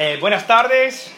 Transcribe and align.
Eh, 0.00 0.16
buenas 0.20 0.46
tardes. 0.46 1.10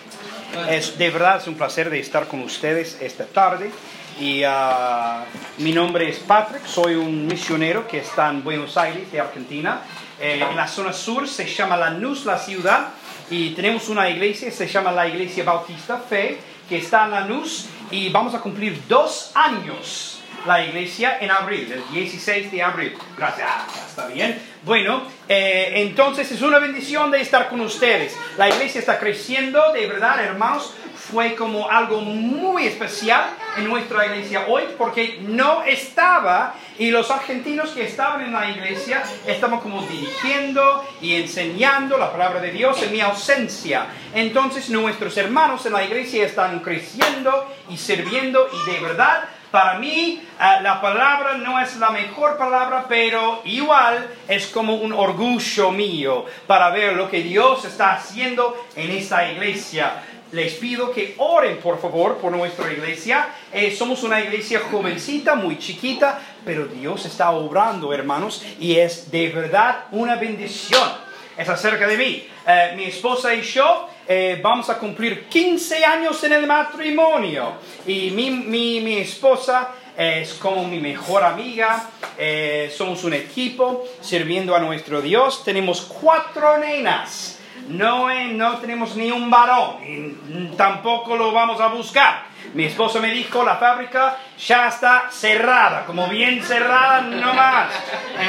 Es, 0.71 0.97
de 0.97 1.11
verdad 1.11 1.37
es 1.37 1.47
un 1.47 1.55
placer 1.55 1.91
de 1.91 2.01
estar 2.01 2.27
con 2.27 2.41
ustedes 2.41 2.97
esta 3.03 3.27
tarde. 3.27 3.71
Y 4.19 4.43
ah, 4.43 5.27
mi 5.59 5.73
nombre 5.73 6.09
es 6.09 6.19
Patrick, 6.21 6.65
soy 6.65 6.95
un 6.95 7.27
misionero 7.27 7.87
que 7.87 7.99
está 7.99 8.31
en 8.31 8.43
Buenos 8.43 8.79
Aires, 8.79 9.13
de 9.13 9.21
Argentina. 9.21 9.83
Eh, 10.19 10.43
en 10.49 10.57
la 10.57 10.67
zona 10.67 10.95
sur 10.95 11.29
se 11.29 11.45
llama 11.45 11.77
Lanús, 11.77 12.25
la 12.25 12.39
ciudad, 12.39 12.89
y 13.29 13.51
tenemos 13.51 13.91
una 13.91 14.09
iglesia, 14.09 14.51
se 14.51 14.67
llama 14.67 14.93
la 14.93 15.07
Iglesia 15.07 15.45
Bautista 15.45 15.99
Fe, 15.99 16.39
que 16.67 16.79
está 16.79 17.05
en 17.05 17.11
Lanús, 17.11 17.67
y 17.91 18.09
vamos 18.09 18.35
a 18.35 18.41
cumplir 18.41 18.81
dos 18.89 19.33
años 19.35 20.21
la 20.47 20.65
iglesia 20.65 21.19
en 21.21 21.31
abril, 21.31 21.71
el 21.71 21.95
16 21.95 22.51
de 22.51 22.63
abril. 22.63 22.97
Gracias, 23.17 23.47
está 23.89 24.07
bien. 24.07 24.41
Bueno, 24.63 25.03
eh, 25.27 25.73
entonces 25.77 26.31
es 26.31 26.43
una 26.43 26.59
bendición 26.59 27.11
de 27.11 27.23
estar 27.23 27.49
con 27.49 27.63
ustedes. 27.63 28.15
La 28.37 28.47
iglesia 28.47 28.79
está 28.79 28.99
creciendo, 28.99 29.73
de 29.73 29.87
verdad, 29.87 30.23
hermanos. 30.23 30.75
Fue 31.11 31.35
como 31.35 31.69
algo 31.69 32.03
muy 32.03 32.67
especial 32.67 33.25
en 33.57 33.69
nuestra 33.69 34.05
iglesia 34.07 34.45
hoy 34.49 34.63
porque 34.77 35.19
no 35.23 35.63
estaba 35.65 36.55
y 36.79 36.91
los 36.91 37.11
argentinos 37.11 37.71
que 37.71 37.85
estaban 37.85 38.21
en 38.21 38.33
la 38.33 38.51
iglesia 38.51 39.03
estaban 39.27 39.61
como 39.61 39.83
dirigiendo 39.83 40.85
y 41.01 41.15
enseñando 41.15 41.97
la 41.97 42.13
palabra 42.13 42.41
de 42.41 42.53
Dios 42.53 42.81
en 42.83 42.93
mi 42.93 43.01
ausencia. 43.01 43.87
Entonces 44.15 44.69
nuestros 44.69 45.17
hermanos 45.17 45.65
en 45.67 45.73
la 45.73 45.83
iglesia 45.83 46.27
están 46.27 46.61
creciendo 46.61 47.51
y 47.71 47.79
sirviendo 47.79 48.49
y 48.53 48.71
de 48.71 48.81
verdad 48.81 49.25
para 49.51 49.79
mí 49.79 50.23
eh, 50.23 50.63
la 50.63 50.81
palabra 50.81 51.35
no 51.35 51.61
es 51.61 51.77
la 51.77 51.91
mejor 51.91 52.37
palabra, 52.37 52.87
pero 52.89 53.43
igual 53.45 54.09
es 54.29 54.47
como 54.47 54.77
un 54.77 54.93
orgullo 54.93 55.71
mío 55.73 56.25
para 56.47 56.71
ver 56.71 56.95
lo 56.95 57.11
que 57.11 57.23
Dios 57.23 57.65
está 57.65 57.95
haciendo 57.95 58.57
en 58.77 58.91
esta 58.91 59.31
iglesia. 59.31 60.03
Les 60.33 60.55
pido 60.55 60.93
que 60.93 61.17
oren 61.19 61.59
por 61.59 61.81
favor 61.81 62.19
por 62.19 62.31
nuestra 62.31 62.73
iglesia. 62.73 63.29
Eh, 63.53 63.75
somos 63.77 64.05
una 64.05 64.21
iglesia 64.21 64.61
jovencita, 64.71 65.35
muy 65.35 65.59
chiquita, 65.59 66.21
pero 66.45 66.67
Dios 66.67 67.05
está 67.07 67.33
obrando, 67.33 67.93
hermanos, 67.93 68.45
y 68.61 68.77
es 68.77 69.11
de 69.11 69.31
verdad 69.31 69.87
una 69.91 70.15
bendición. 70.15 71.11
Es 71.37 71.49
acerca 71.49 71.89
de 71.89 71.97
mí. 71.97 72.29
Eh, 72.47 72.75
mi 72.77 72.85
esposa 72.85 73.35
y 73.35 73.43
yo 73.43 73.89
eh, 74.13 74.41
vamos 74.43 74.69
a 74.69 74.77
cumplir 74.77 75.27
15 75.29 75.85
años 75.85 76.25
en 76.25 76.33
el 76.33 76.45
matrimonio. 76.45 77.53
Y 77.87 78.11
mi, 78.11 78.29
mi, 78.33 78.81
mi 78.81 78.97
esposa 78.97 79.71
es 79.97 80.35
como 80.35 80.65
mi 80.65 80.81
mejor 80.81 81.23
amiga, 81.23 81.89
eh, 82.19 82.75
somos 82.77 83.05
un 83.05 83.15
equipo 83.15 83.85
sirviendo 84.01 84.57
a 84.57 84.59
nuestro 84.59 85.01
Dios, 85.01 85.45
tenemos 85.45 85.83
cuatro 85.83 86.59
nenas, 86.59 87.39
no, 87.69 88.11
eh, 88.11 88.33
no 88.33 88.59
tenemos 88.59 88.97
ni 88.97 89.13
un 89.13 89.31
varón, 89.31 90.57
tampoco 90.57 91.17
lo 91.17 91.31
vamos 91.31 91.61
a 91.61 91.69
buscar. 91.69 92.30
Mi 92.53 92.65
esposa 92.65 92.99
me 92.99 93.13
dijo, 93.13 93.45
la 93.45 93.57
fábrica 93.57 94.17
ya 94.37 94.69
está 94.69 95.09
cerrada, 95.11 95.85
como 95.87 96.09
bien 96.09 96.43
cerrada, 96.43 97.01
no 97.03 97.33
más. 97.33 97.69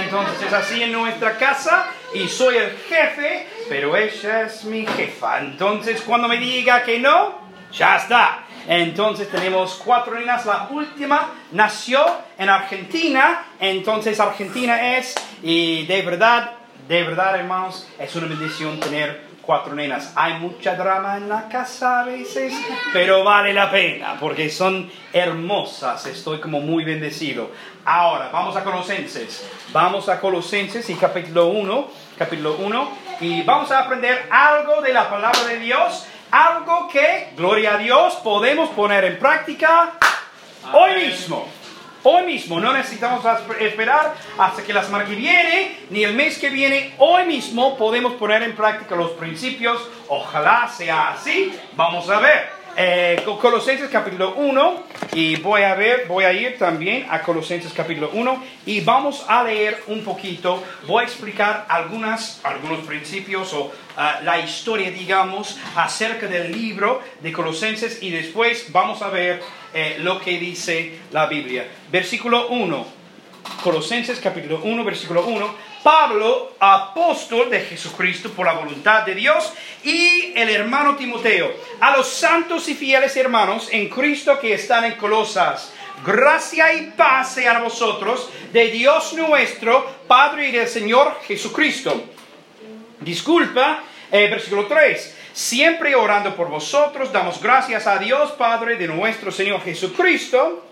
Entonces 0.03 0.44
es 0.44 0.53
así 0.53 0.83
en 0.83 0.91
nuestra 0.91 1.38
casa 1.38 1.88
y 2.14 2.27
soy 2.27 2.58
el 2.58 2.77
jefe, 2.88 3.47
pero 3.67 3.97
ella 3.97 4.44
es 4.44 4.64
mi 4.66 4.86
jefa. 4.86 5.39
Entonces 5.39 6.02
cuando 6.02 6.27
me 6.27 6.38
diga 6.38 6.83
que 6.83 6.99
no, 6.99 7.39
ya 7.72 7.95
está. 7.95 8.44
Entonces 8.67 9.30
tenemos 9.30 9.81
cuatro 9.83 10.19
nenas. 10.19 10.45
La 10.45 10.67
última 10.69 11.31
nació 11.52 12.05
en 12.38 12.49
Argentina. 12.49 13.45
Entonces 13.59 14.19
Argentina 14.19 14.97
es, 14.97 15.16
y 15.42 15.88
de 15.88 16.02
verdad, 16.03 16.52
de 16.88 17.03
verdad 17.03 17.38
hermanos, 17.38 17.88
es 17.97 18.16
una 18.16 18.27
bendición 18.27 18.80
tener 18.80 19.30
cuatro 19.42 19.75
nenas. 19.75 20.14
Hay 20.16 20.36
mucha 20.36 20.75
drama 20.75 21.17
en 21.17 21.28
la 21.30 21.47
casa 21.50 22.02
a 22.02 22.06
veces, 22.06 22.53
pero 22.94 23.23
vale 23.23 23.53
la 23.53 23.70
pena 23.70 24.17
porque 24.20 24.50
son 24.50 24.89
hermosas. 25.11 26.06
Estoy 26.06 26.39
como 26.39 26.59
muy 26.59 26.83
bendecido. 26.83 27.52
Ahora, 27.86 28.30
vamos 28.32 28.55
a 28.55 28.64
Colosenses. 28.64 29.49
Vamos 29.71 30.10
a 30.10 30.20
Colosenses 30.20 30.89
y 30.89 30.95
capítulo 30.95 31.48
1, 31.48 31.88
capítulo 32.17 32.55
1 32.60 32.92
y 33.21 33.43
vamos 33.43 33.71
a 33.71 33.80
aprender 33.80 34.27
algo 34.32 34.82
de 34.82 34.93
la 34.93 35.10
palabra 35.10 35.45
de 35.45 35.60
Dios, 35.60 36.08
algo 36.32 36.88
que, 36.88 37.30
gloria 37.36 37.76
a 37.76 37.77
Dios, 37.77 38.15
podemos 38.23 38.70
poner 38.70 39.05
en 39.05 39.20
práctica 39.20 39.94
hoy 40.73 40.95
mismo. 40.95 41.61
Hoy 42.04 42.23
mismo, 42.23 42.60
no 42.60 42.73
necesitamos 42.73 43.23
esperar 43.60 44.16
hasta 44.39 44.64
que 44.64 44.73
la 44.73 44.84
semana 44.84 45.06
que 45.06 45.14
viene, 45.14 45.78
ni 45.92 46.04
el 46.04 46.16
mes 46.16 46.39
que 46.39 46.50
viene. 46.50 46.95
Hoy 46.98 47.26
mismo 47.26 47.78
podemos 47.78 48.14
poner 48.14 48.42
en 48.42 48.56
práctica 48.56 48.95
los 48.95 49.12
principios. 49.12 49.88
Ojalá 50.08 50.67
sea 50.67 51.10
así. 51.10 51.54
Vamos 51.76 52.10
a 52.10 52.20
ver. 52.20 52.62
Eh, 52.76 53.22
Colosenses 53.39 53.89
capítulo 53.89 54.34
1 54.36 54.84
y 55.14 55.36
voy 55.36 55.64
a 55.64 55.76
ver, 55.76 56.06
voy 56.08 56.23
a 56.23 56.32
ir 56.32 56.58
también 56.58 57.06
a 57.10 57.22
Colosenses 57.22 57.73
capítulo 57.73 58.10
1 58.14 58.44
y 58.66 58.80
vamos 58.80 59.26
a 59.28 59.44
leer 59.44 59.83
un 59.88 60.06
poquito, 60.06 60.64
voy 60.88 61.04
a 61.04 61.06
explicar 61.06 61.66
algunas, 61.68 62.39
algunos 62.45 62.80
principios 62.86 63.52
o 63.54 63.64
uh, 63.66 64.23
la 64.23 64.39
historia, 64.39 64.89
digamos, 64.89 65.60
acerca 65.76 66.28
del 66.28 66.50
libro 66.50 67.02
de 67.20 67.33
Colosenses 67.33 68.02
y 68.02 68.10
después 68.10 68.72
vamos 68.72 69.02
a 69.02 69.10
ver 69.10 69.42
eh, 69.73 69.98
lo 69.99 70.20
que 70.20 70.37
dice 70.39 70.99
la 71.11 71.26
Biblia. 71.27 71.67
Versículo 71.92 72.49
1, 72.49 72.86
Colosenses 73.64 74.20
capítulo 74.20 74.61
1, 74.64 74.83
versículo 74.83 75.26
1. 75.26 75.71
Pablo, 75.83 76.54
apóstol 76.59 77.49
de 77.49 77.61
Jesucristo 77.61 78.30
por 78.32 78.45
la 78.45 78.54
voluntad 78.54 79.04
de 79.04 79.15
Dios, 79.15 79.52
y 79.83 80.32
el 80.36 80.49
hermano 80.49 80.95
Timoteo, 80.95 81.52
a 81.80 81.98
los 81.98 82.08
santos 82.08 82.70
y 82.70 82.76
fieles 82.76 83.17
hermanos 83.17 83.67
en 83.71 83.89
Cristo 83.89 84.39
que 84.39 84.54
están 84.54 84.86
en 84.86 84.93
Colosas. 84.93 85.73
Gracia 86.05 86.73
y 86.73 86.92
paz 86.92 87.33
sean 87.33 87.58
a 87.58 87.61
vosotros 87.61 88.30
de 88.53 88.67
Dios 88.67 89.14
nuestro, 89.14 89.88
Padre 90.08 90.49
y 90.49 90.52
del 90.52 90.67
Señor 90.67 91.20
Jesucristo. 91.27 92.03
Disculpa, 92.99 93.83
eh, 94.11 94.27
versículo 94.30 94.67
3. 94.67 95.15
Siempre 95.33 95.95
orando 95.95 96.36
por 96.36 96.49
vosotros, 96.49 97.11
damos 97.11 97.42
gracias 97.42 97.87
a 97.87 97.97
Dios, 97.97 98.31
Padre 98.33 98.75
de 98.75 98.87
nuestro 98.87 99.31
Señor 99.31 99.61
Jesucristo 99.61 100.65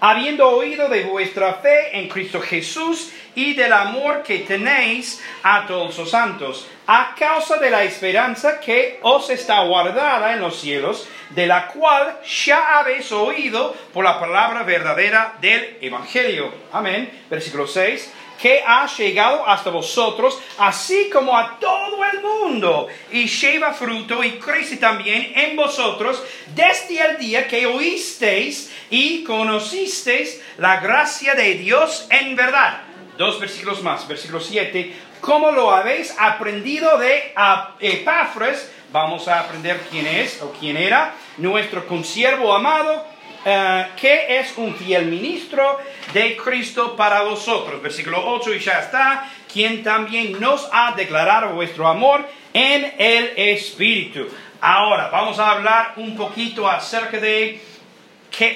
habiendo 0.00 0.50
oído 0.50 0.88
de 0.90 1.04
vuestra 1.04 1.54
fe 1.54 1.98
en 1.98 2.08
Cristo 2.08 2.38
Jesús 2.38 3.10
y 3.34 3.54
del 3.54 3.72
amor 3.72 4.22
que 4.22 4.40
tenéis 4.40 5.24
a 5.42 5.66
todos 5.66 5.96
los 5.96 6.10
santos, 6.10 6.68
a 6.86 7.14
causa 7.18 7.56
de 7.56 7.70
la 7.70 7.84
esperanza 7.84 8.60
que 8.60 8.98
os 9.00 9.30
está 9.30 9.62
guardada 9.64 10.34
en 10.34 10.40
los 10.40 10.60
cielos, 10.60 11.08
de 11.30 11.46
la 11.46 11.68
cual 11.68 12.20
ya 12.44 12.78
habéis 12.78 13.10
oído 13.12 13.74
por 13.94 14.04
la 14.04 14.20
palabra 14.20 14.62
verdadera 14.62 15.36
del 15.40 15.78
Evangelio. 15.80 16.52
Amén. 16.70 17.24
Versículo 17.30 17.66
6 17.66 18.12
que 18.40 18.62
ha 18.66 18.86
llegado 18.86 19.46
hasta 19.46 19.70
vosotros, 19.70 20.38
así 20.58 21.08
como 21.10 21.36
a 21.36 21.58
todo 21.58 22.04
el 22.04 22.20
mundo, 22.20 22.88
y 23.10 23.26
lleva 23.26 23.72
fruto 23.72 24.22
y 24.22 24.32
crece 24.32 24.76
también 24.76 25.32
en 25.34 25.56
vosotros 25.56 26.22
desde 26.54 27.00
el 27.00 27.18
día 27.18 27.48
que 27.48 27.66
oísteis 27.66 28.72
y 28.90 29.24
conocisteis 29.24 30.42
la 30.58 30.80
gracia 30.80 31.34
de 31.34 31.54
Dios 31.54 32.06
en 32.10 32.36
verdad. 32.36 32.82
Dos 33.16 33.38
versículos 33.38 33.82
más, 33.82 34.06
versículo 34.08 34.40
7. 34.40 34.94
Como 35.20 35.52
lo 35.52 35.70
habéis 35.70 36.14
aprendido 36.18 36.98
de 36.98 37.32
Epafras, 37.80 38.70
vamos 38.92 39.26
a 39.26 39.40
aprender 39.40 39.80
quién 39.90 40.06
es 40.06 40.42
o 40.42 40.52
quién 40.52 40.76
era, 40.76 41.14
nuestro 41.38 41.86
consiervo 41.86 42.54
amado, 42.54 43.06
eh, 43.44 43.86
que 43.96 44.38
es 44.38 44.56
un 44.56 44.74
fiel 44.74 45.06
ministro 45.06 45.78
de 46.12 46.36
Cristo 46.36 46.96
para 46.96 47.22
vosotros. 47.22 47.82
Versículo 47.82 48.22
8 48.26 48.54
y 48.54 48.58
ya 48.58 48.80
está, 48.80 49.30
quien 49.52 49.82
también 49.82 50.40
nos 50.40 50.68
ha 50.72 50.92
declarado 50.96 51.54
vuestro 51.54 51.86
amor 51.86 52.26
en 52.52 52.94
el 52.98 53.32
Espíritu. 53.36 54.28
Ahora 54.60 55.08
vamos 55.08 55.38
a 55.38 55.50
hablar 55.50 55.92
un 55.96 56.16
poquito 56.16 56.68
acerca 56.68 57.18
de 57.18 57.60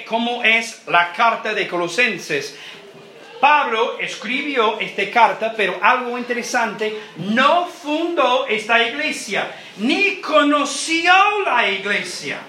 cómo 0.07 0.43
es 0.43 0.83
la 0.87 1.13
carta 1.13 1.53
de 1.53 1.67
Colosenses. 1.67 2.57
Pablo 3.39 3.97
escribió 3.99 4.79
esta 4.79 5.09
carta, 5.11 5.53
pero 5.55 5.77
algo 5.81 6.17
interesante, 6.17 6.99
no 7.17 7.67
fundó 7.67 8.47
esta 8.47 8.83
iglesia, 8.83 9.49
ni 9.77 10.19
conoció 10.19 11.13
la 11.45 11.69
iglesia. 11.69 12.39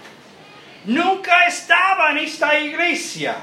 Nunca 0.85 1.47
estaba 1.47 2.11
en 2.11 2.19
esta 2.19 2.59
iglesia. 2.59 3.37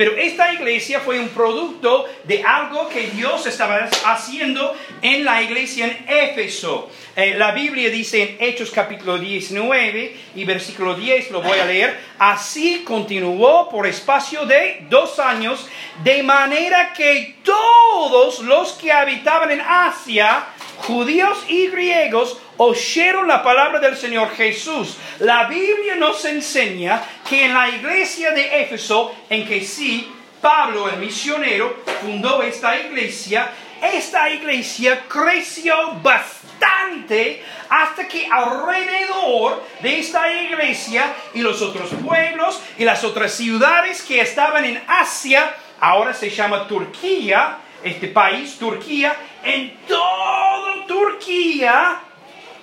Pero 0.00 0.16
esta 0.16 0.50
iglesia 0.50 1.00
fue 1.00 1.20
un 1.20 1.28
producto 1.28 2.08
de 2.24 2.42
algo 2.42 2.88
que 2.88 3.08
Dios 3.08 3.46
estaba 3.46 3.86
haciendo 4.06 4.74
en 5.02 5.26
la 5.26 5.42
iglesia 5.42 5.88
en 5.88 6.06
Éfeso. 6.08 6.90
Eh, 7.14 7.34
la 7.36 7.52
Biblia 7.52 7.90
dice 7.90 8.22
en 8.22 8.36
Hechos 8.40 8.70
capítulo 8.70 9.18
19 9.18 10.16
y 10.36 10.44
versículo 10.46 10.94
10, 10.94 11.32
lo 11.32 11.42
voy 11.42 11.58
a 11.58 11.66
leer, 11.66 12.00
así 12.18 12.82
continuó 12.82 13.68
por 13.68 13.86
espacio 13.86 14.46
de 14.46 14.86
dos 14.88 15.18
años, 15.18 15.68
de 16.02 16.22
manera 16.22 16.94
que 16.94 17.36
todos 17.44 18.40
los 18.40 18.72
que 18.72 18.90
habitaban 18.90 19.50
en 19.50 19.60
Asia, 19.60 20.46
judíos 20.78 21.44
y 21.46 21.68
griegos, 21.68 22.38
oyeron 22.62 23.26
la 23.26 23.42
palabra 23.42 23.80
del 23.80 23.96
Señor 23.96 24.30
Jesús. 24.36 24.98
La 25.20 25.46
Biblia 25.46 25.94
nos 25.96 26.22
enseña 26.26 27.02
que 27.26 27.46
en 27.46 27.54
la 27.54 27.70
iglesia 27.70 28.32
de 28.32 28.60
Éfeso, 28.62 29.14
en 29.30 29.46
que 29.46 29.62
sí, 29.64 30.06
Pablo, 30.42 30.86
el 30.90 30.98
misionero, 30.98 31.82
fundó 32.02 32.42
esta 32.42 32.78
iglesia, 32.78 33.50
esta 33.80 34.28
iglesia 34.28 35.04
creció 35.08 35.74
bastante 36.02 37.42
hasta 37.70 38.06
que 38.06 38.26
alrededor 38.30 39.64
de 39.80 39.98
esta 39.98 40.30
iglesia 40.30 41.14
y 41.32 41.40
los 41.40 41.62
otros 41.62 41.88
pueblos 42.04 42.60
y 42.76 42.84
las 42.84 43.02
otras 43.04 43.32
ciudades 43.32 44.02
que 44.02 44.20
estaban 44.20 44.66
en 44.66 44.82
Asia, 44.86 45.54
ahora 45.80 46.12
se 46.12 46.28
llama 46.28 46.68
Turquía, 46.68 47.56
este 47.82 48.08
país, 48.08 48.58
Turquía, 48.58 49.16
en 49.42 49.78
toda 49.88 50.86
Turquía 50.86 52.02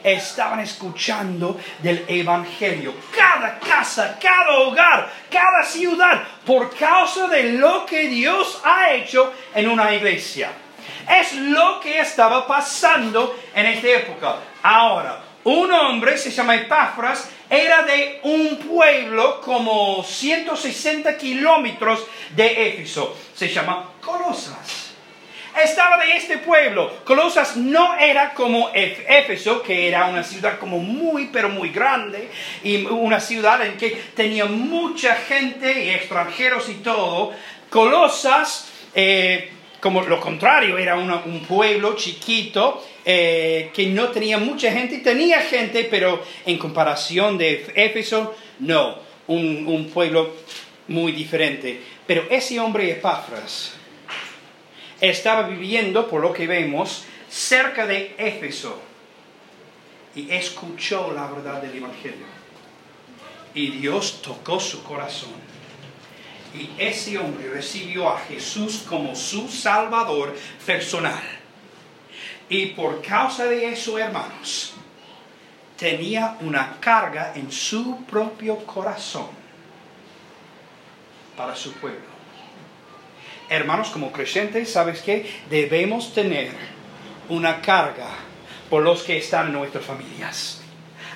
estaban 0.04 0.60
escuchando 0.60 1.60
del 1.80 2.06
Evangelio. 2.08 2.94
Cada 3.16 3.60
casa, 3.60 4.18
cada 4.22 4.60
hogar, 4.60 5.12
cada 5.30 5.64
ciudad, 5.64 6.24
por 6.46 6.76
causa 6.76 7.28
de 7.28 7.54
lo 7.54 7.86
que 7.86 8.08
Dios 8.08 8.62
ha 8.64 8.92
hecho 8.92 9.34
en 9.54 9.70
una 9.70 9.94
iglesia. 9.94 10.50
Es 11.10 11.34
lo 11.34 11.80
que 11.80 12.00
estaba 12.00 12.46
pasando 12.46 13.40
en 13.54 13.66
esta 13.66 13.88
época. 13.88 14.38
Ahora, 14.64 15.22
un 15.44 15.72
hombre, 15.72 16.18
se 16.18 16.32
llama 16.32 16.56
Epafras, 16.56 17.30
era 17.50 17.84
de 17.84 18.20
un 18.24 18.58
pueblo 18.58 19.40
como 19.40 20.04
160 20.04 21.18
kilómetros 21.18 22.06
de 22.36 22.70
Éfeso. 22.70 23.16
Se 23.34 23.48
llama 23.48 23.92
Colosas 24.02 24.77
estaba 25.64 25.98
de 26.04 26.16
este 26.16 26.38
pueblo. 26.38 27.04
Colosas 27.04 27.58
no 27.58 27.98
era 27.98 28.34
como 28.34 28.70
Éfeso, 28.74 29.62
que 29.62 29.88
era 29.88 30.08
una 30.08 30.24
ciudad 30.24 30.60
como 30.60 30.80
muy, 30.80 31.30
pero 31.32 31.50
muy 31.50 31.70
grande, 31.70 32.30
y 32.64 32.86
una 32.86 33.20
ciudad 33.20 33.66
en 33.66 33.78
que 33.78 33.92
tenía 34.16 34.46
mucha 34.46 35.16
gente 35.16 35.86
y 35.86 35.90
extranjeros 35.90 36.70
y 36.70 36.76
todo. 36.76 37.32
Colosas, 37.70 38.72
eh, 38.94 39.52
como 39.80 40.02
lo 40.02 40.20
contrario, 40.20 40.78
era 40.78 40.96
un 40.96 41.46
pueblo 41.48 41.96
chiquito 41.96 42.84
eh, 43.10 43.72
que 43.74 43.86
no 43.86 44.10
tenía 44.10 44.38
mucha 44.38 44.70
gente, 44.70 44.98
tenía 44.98 45.40
gente, 45.40 45.88
pero 45.90 46.22
en 46.46 46.58
comparación 46.58 47.38
de 47.38 47.66
Éfeso, 47.74 48.36
no, 48.60 48.98
un, 49.28 49.90
pueblo 49.94 50.36
muy 50.90 51.14
diferente. 51.14 51.80
Pero 52.06 52.26
ese 52.30 52.60
hombre 52.60 52.92
Epafras, 52.92 53.77
estaba 55.02 55.48
viviendo, 55.48 56.08
por 56.08 56.22
lo 56.22 56.34
que 56.34 56.48
vemos, 56.48 57.06
cerca 57.30 57.86
de 57.86 58.16
Éfeso 58.18 58.80
y 60.16 60.32
escuchó 60.32 61.12
la 61.14 61.28
verdad 61.28 61.62
del 61.62 61.76
Evangelio. 61.76 62.26
Y 63.54 63.72
Dios 63.72 64.22
tocó 64.22 64.60
su 64.60 64.84
corazón. 64.84 65.36
Y 66.54 66.70
ese 66.82 67.18
hombre 67.18 67.50
recibió 67.50 68.10
a 68.10 68.20
Jesús 68.20 68.84
como 68.88 69.16
su 69.16 69.48
Salvador 69.48 70.36
personal. 70.66 71.22
Y 72.50 72.68
por 72.68 73.02
causa 73.02 73.46
de 73.46 73.72
eso, 73.72 74.00
hermanos, 74.00 74.74
tenía 75.78 76.38
una 76.42 76.80
carga 76.80 77.34
en 77.36 77.52
su 77.52 78.04
propio 78.06 78.58
corazón 78.66 79.28
para 81.36 81.56
su 81.56 81.74
pueblo 81.74 82.17
hermanos, 83.50 83.90
como 83.90 84.12
creyentes, 84.12 84.72
¿sabes 84.72 85.02
qué? 85.02 85.30
Debemos 85.50 86.14
tener 86.14 86.52
una 87.30 87.62
carga 87.62 88.10
por 88.70 88.84
los 88.84 89.04
que 89.04 89.18
están 89.18 89.48
en 89.48 89.54
nuestras 89.54 89.86
familias. 89.86 90.62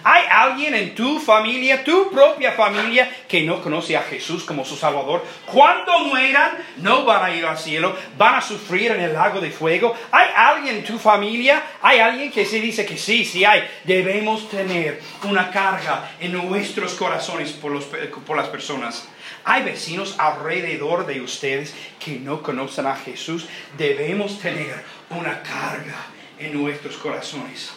¿Hay 0.04 0.24
alguien 0.32 0.74
en 0.74 0.96
tu 0.96 1.20
familia, 1.20 1.84
tu 1.84 2.10
propia 2.10 2.54
familia, 2.54 3.10
que 3.28 3.42
no 3.42 3.62
conoce 3.62 3.96
a 3.96 4.02
Jesús 4.02 4.44
como 4.44 4.66
su 4.66 4.76
Salvador? 4.76 5.24
Cuando 5.46 6.00
mueran, 6.00 6.58
no 6.78 7.06
van 7.06 7.24
a 7.24 7.36
ir 7.36 7.46
al 7.46 7.58
cielo, 7.58 7.96
van 8.18 8.36
a 8.36 8.42
sufrir 8.42 8.92
en 8.92 9.02
el 9.02 9.14
lago 9.14 9.40
de 9.40 9.52
fuego. 9.52 9.96
¿Hay 10.12 10.30
alguien 10.36 10.78
en 10.78 10.84
tu 10.84 10.98
familia? 10.98 11.62
¿Hay 11.84 12.00
alguien 12.00 12.32
que 12.32 12.46
se 12.46 12.60
dice 12.60 12.86
que 12.86 12.98
sí, 12.98 13.24
sí 13.26 13.46
hay? 13.46 13.64
Debemos 13.84 14.50
tener 14.50 15.02
una 15.24 15.52
carga 15.52 16.12
en 16.20 16.32
nuestros 16.32 16.94
corazones 16.94 17.52
por, 17.52 17.72
los, 17.72 17.86
por 17.86 18.36
las 18.36 18.48
personas. 18.48 19.08
Hay 19.44 19.64
vecinos 19.64 20.16
alrededor 20.18 21.06
de 21.06 21.22
ustedes 21.22 21.74
que 22.00 22.20
no 22.20 22.42
conocen 22.42 22.86
a 22.88 22.96
Jesús. 22.96 23.48
Debemos 23.78 24.40
tener 24.40 24.84
una 25.10 25.42
carga 25.42 26.06
en 26.38 26.62
nuestros 26.62 26.98
corazones 26.98 27.74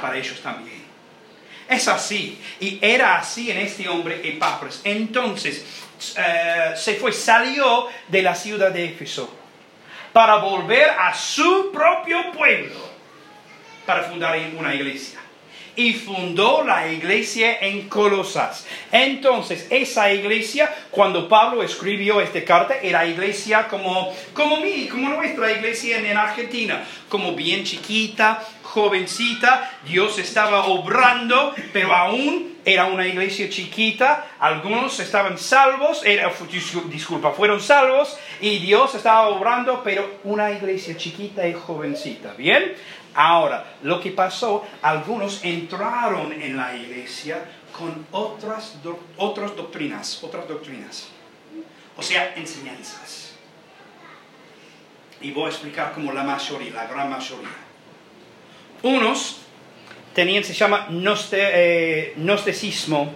para 0.00 0.16
ellos 0.16 0.40
también. 0.40 0.80
Es 1.68 1.88
así. 1.88 2.40
Y 2.58 2.78
era 2.82 3.16
así 3.16 3.50
en 3.50 3.58
este 3.58 3.88
hombre 3.88 4.20
Epafras. 4.28 4.80
Entonces 4.84 5.64
eh, 6.16 6.72
se 6.76 6.94
fue, 6.96 7.12
salió 7.12 7.86
de 8.08 8.22
la 8.22 8.34
ciudad 8.34 8.70
de 8.70 8.86
Éfeso 8.86 9.32
para 10.12 10.36
volver 10.36 10.90
a 10.90 11.14
su 11.14 11.70
propio 11.72 12.32
pueblo 12.32 12.90
para 13.86 14.02
fundar 14.04 14.38
una 14.58 14.74
iglesia 14.74 15.20
y 15.76 15.92
fundó 15.94 16.64
la 16.64 16.90
iglesia 16.90 17.58
en 17.60 17.88
Colosas. 17.88 18.66
Entonces, 18.92 19.66
esa 19.70 20.12
iglesia, 20.12 20.72
cuando 20.90 21.28
Pablo 21.28 21.62
escribió 21.62 22.20
esta 22.20 22.44
carta, 22.44 22.74
era 22.82 23.06
iglesia 23.06 23.68
como, 23.68 24.12
como 24.34 24.58
mí, 24.58 24.88
como 24.90 25.08
nuestra 25.10 25.52
iglesia 25.52 25.98
en, 25.98 26.16
Argentina, 26.16 26.84
como 27.08 27.34
bien 27.34 27.64
chiquita, 27.64 28.42
jovencita, 28.62 29.78
Dios 29.86 30.18
estaba 30.18 30.66
obrando, 30.66 31.54
pero 31.72 31.94
aún 31.94 32.58
era 32.64 32.86
una 32.86 33.06
iglesia 33.06 33.48
chiquita, 33.48 34.26
algunos 34.38 35.00
estaban 35.00 35.38
salvos, 35.38 36.04
era, 36.04 36.30
disculpa, 36.90 37.32
fueron 37.32 37.60
salvos 37.60 38.18
y 38.40 38.58
Dios 38.58 38.94
estaba 38.94 39.28
obrando, 39.28 39.82
pero 39.82 40.18
una 40.24 40.50
iglesia 40.50 40.96
chiquita 40.96 41.46
y 41.48 41.54
jovencita, 41.54 42.34
¿bien? 42.36 42.74
Ahora, 43.14 43.74
lo 43.82 44.00
que 44.00 44.10
pasó, 44.10 44.66
algunos 44.82 45.44
entraron 45.44 46.32
en 46.32 46.56
la 46.56 46.76
iglesia 46.76 47.44
con 47.76 48.06
otras, 48.12 48.76
otras 49.16 49.56
doctrinas, 49.56 50.22
otras 50.22 50.46
doctrinas, 50.46 51.08
o 51.96 52.02
sea, 52.02 52.34
enseñanzas. 52.36 53.34
Y 55.20 55.32
voy 55.32 55.46
a 55.46 55.48
explicar 55.48 55.92
como 55.92 56.12
la 56.12 56.22
mayoría, 56.22 56.72
la 56.72 56.86
gran 56.86 57.10
mayoría. 57.10 57.48
Unos 58.82 59.40
tenían, 60.14 60.44
se 60.44 60.54
llama 60.54 60.88
eh, 61.32 62.14
gnosticismo, 62.16 63.12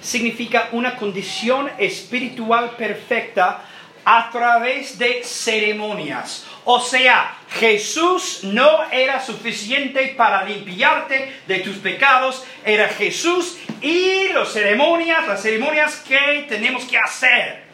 significa 0.00 0.68
una 0.72 0.96
condición 0.96 1.70
espiritual 1.78 2.70
perfecta 2.76 3.64
a 4.06 4.30
través 4.30 4.98
de 4.98 5.24
ceremonias. 5.24 6.46
O 6.64 6.78
sea, 6.80 7.38
Jesús 7.58 8.44
no 8.44 8.88
era 8.92 9.20
suficiente 9.20 10.14
para 10.16 10.44
limpiarte 10.44 11.32
de 11.48 11.58
tus 11.58 11.78
pecados, 11.78 12.44
era 12.64 12.88
Jesús 12.88 13.58
y 13.82 14.28
las 14.28 14.52
ceremonias, 14.52 15.26
las 15.26 15.42
ceremonias 15.42 15.96
que 16.06 16.46
tenemos 16.48 16.84
que 16.84 16.96
hacer. 16.96 17.66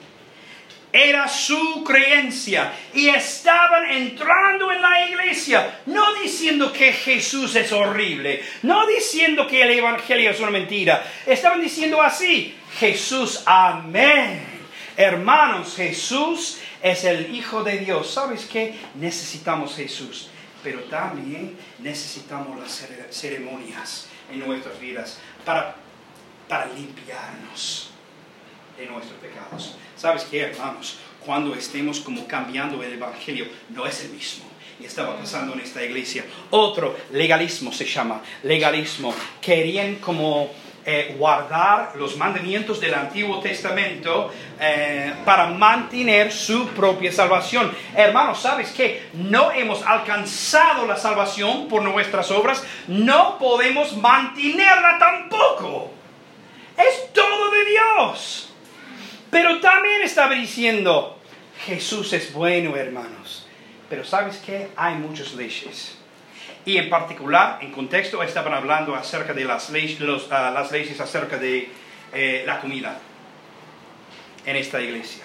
Era 0.91 1.29
su 1.29 1.85
creencia 1.85 2.73
y 2.95 3.09
estaban 3.09 3.91
entrando 3.91 4.73
en 4.73 4.81
la 4.81 5.07
iglesia, 5.09 5.81
no 5.87 6.15
diciendo 6.15 6.73
que 6.73 6.95
Jesús 6.95 7.55
es 7.57 7.73
horrible, 7.73 8.43
no 8.63 8.87
diciendo 8.87 9.47
que 9.47 9.63
el 9.63 9.71
Evangelio 9.71 10.31
es 10.31 10.41
una 10.41 10.51
mentira, 10.51 11.03
estaban 11.27 11.61
diciendo 11.61 12.01
así, 12.01 12.57
Jesús, 12.79 13.43
amén. 13.45 14.52
Hermanos, 14.97 15.75
Jesús 15.77 16.59
es 16.83 17.05
el 17.05 17.35
Hijo 17.35 17.65
de 17.65 17.79
Dios. 17.79 18.11
¿Sabes 18.11 18.47
qué? 18.47 18.75
Necesitamos 18.95 19.77
Jesús, 19.77 20.29
pero 20.63 20.81
también 20.85 21.57
necesitamos 21.79 22.59
las 22.61 22.87
ceremonias 23.11 24.09
en 24.31 24.41
nuestras 24.41 24.79
vidas 24.79 25.19
para, 25.45 25.77
para 26.49 26.67
limpiarnos 26.67 27.91
de 28.77 28.87
nuestros 28.87 29.19
pecados. 29.19 29.77
¿Sabes 29.97 30.25
qué, 30.25 30.43
hermanos? 30.43 30.99
Cuando 31.25 31.55
estemos 31.55 32.01
como 32.01 32.27
cambiando 32.27 32.83
el 32.83 32.95
Evangelio, 32.95 33.47
no 33.71 33.87
es 33.87 34.05
el 34.05 34.11
mismo 34.11 34.45
y 34.81 34.87
estaba 34.87 35.17
pasando 35.17 35.55
en 35.55 35.61
esta 35.61 35.83
iglesia. 35.83 36.25
Otro 36.51 36.97
legalismo 37.13 37.73
se 37.73 37.85
llama, 37.87 38.21
legalismo. 38.43 39.15
Querían 39.41 39.97
como 39.97 40.51
eh, 40.85 41.15
guardar 41.17 41.93
los 41.95 42.17
mandamientos 42.17 42.81
del 42.81 42.95
Antiguo 42.95 43.39
Testamento 43.39 44.33
eh, 44.59 45.13
para 45.25 45.47
mantener 45.47 46.33
su 46.33 46.69
propia 46.69 47.13
salvación. 47.13 47.73
Hermanos, 47.95 48.41
¿sabes 48.41 48.73
que 48.73 49.09
no 49.15 49.53
hemos 49.53 49.83
alcanzado 49.87 50.87
la 50.87 50.97
salvación 50.97 51.69
por 51.69 51.83
nuestras 51.83 52.31
obras? 52.33 52.65
No 52.89 53.39
podemos 53.39 53.97
mantenerla 53.97 54.99
tampoco. 54.99 55.93
Es 56.77 57.13
todo 57.13 57.51
de 57.53 57.65
Dios. 57.65 58.53
Pero 59.31 59.61
también 59.61 60.03
estaba 60.03 60.35
diciendo, 60.35 61.19
Jesús 61.65 62.13
es 62.13 62.33
bueno, 62.33 62.77
hermanos. 62.77 63.47
Pero 63.89 64.05
¿sabes 64.05 64.39
que 64.39 64.69
Hay 64.77 64.97
muchas 64.97 65.35
leyes 65.35 66.02
Y 66.65 66.77
en 66.77 66.89
particular, 66.89 67.59
en 67.61 67.73
contexto, 67.73 68.23
estaban 68.23 68.55
hablando 68.55 68.95
acerca 68.95 69.35
de 69.35 69.45
las 69.45 69.71
leyes, 69.71 69.99
ah, 70.31 70.51
las 70.55 70.71
leyes 70.71 71.01
acerca 71.01 71.37
de 71.37 71.69
eh, 72.13 72.45
la 72.47 72.61
comida 72.61 72.99
en 74.47 74.57
esta 74.57 74.81
iglesia. 74.81 75.25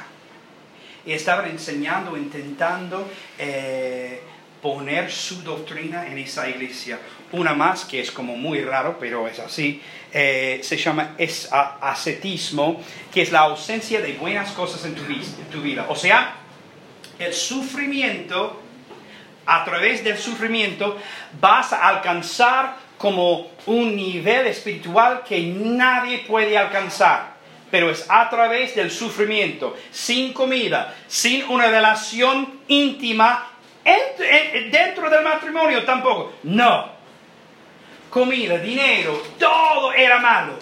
Y 1.06 1.13
estaban 1.13 1.50
enseñando, 1.50 2.17
intentando 2.17 3.08
eh, 3.38 4.22
poner 4.62 5.12
su 5.12 5.44
doctrina 5.44 6.08
en 6.08 6.17
esa 6.17 6.50
iglesia. 6.50 7.00
Una 7.32 7.53
más, 7.53 7.86
que 7.86 8.00
es 8.00 8.12
como 8.12 8.36
muy 8.36 8.62
raro, 8.62 8.98
pero 9.00 9.27
es 9.27 9.39
así, 9.39 9.82
eh, 10.12 10.60
se 10.63 10.77
llama 10.77 11.15
es 11.17 11.50
ascetismo, 11.51 12.82
que 13.13 13.22
es 13.22 13.32
la 13.32 13.41
ausencia 13.41 14.01
de 14.01 14.13
buenas 14.13 14.51
cosas 14.51 14.84
en 14.86 14.96
tu, 14.96 15.03
en 15.03 15.50
tu 15.51 15.62
vida. 15.62 15.86
O 15.89 15.96
sea, 15.96 16.36
el 17.20 17.34
sufrimiento, 17.34 18.62
a 19.48 19.66
través 19.66 20.04
del 20.04 20.18
sufrimiento, 20.18 20.98
vas 21.39 21.74
a 21.74 21.88
alcanzar 21.88 22.75
como 22.98 23.51
un 23.66 23.96
nivel 23.96 24.48
espiritual 24.48 25.24
que 25.27 25.42
nadie 25.42 26.20
puede 26.20 26.58
alcanzar 26.58 27.38
pero 27.70 27.89
es 27.89 28.06
a 28.10 28.30
través 28.30 28.75
del 28.75 28.89
sufrimiento, 28.92 29.75
sin 29.92 30.34
comida, 30.34 30.96
sin 31.08 31.44
una 31.50 31.68
relación 31.68 32.62
íntima 32.68 33.51
dentro 34.72 35.10
del 35.10 35.24
matrimonio 35.24 35.84
tampoco. 35.84 36.34
No. 36.44 36.98
Comida, 38.10 38.58
dinero, 38.58 39.22
todo 39.38 39.94
era 39.94 40.20
malo. 40.20 40.54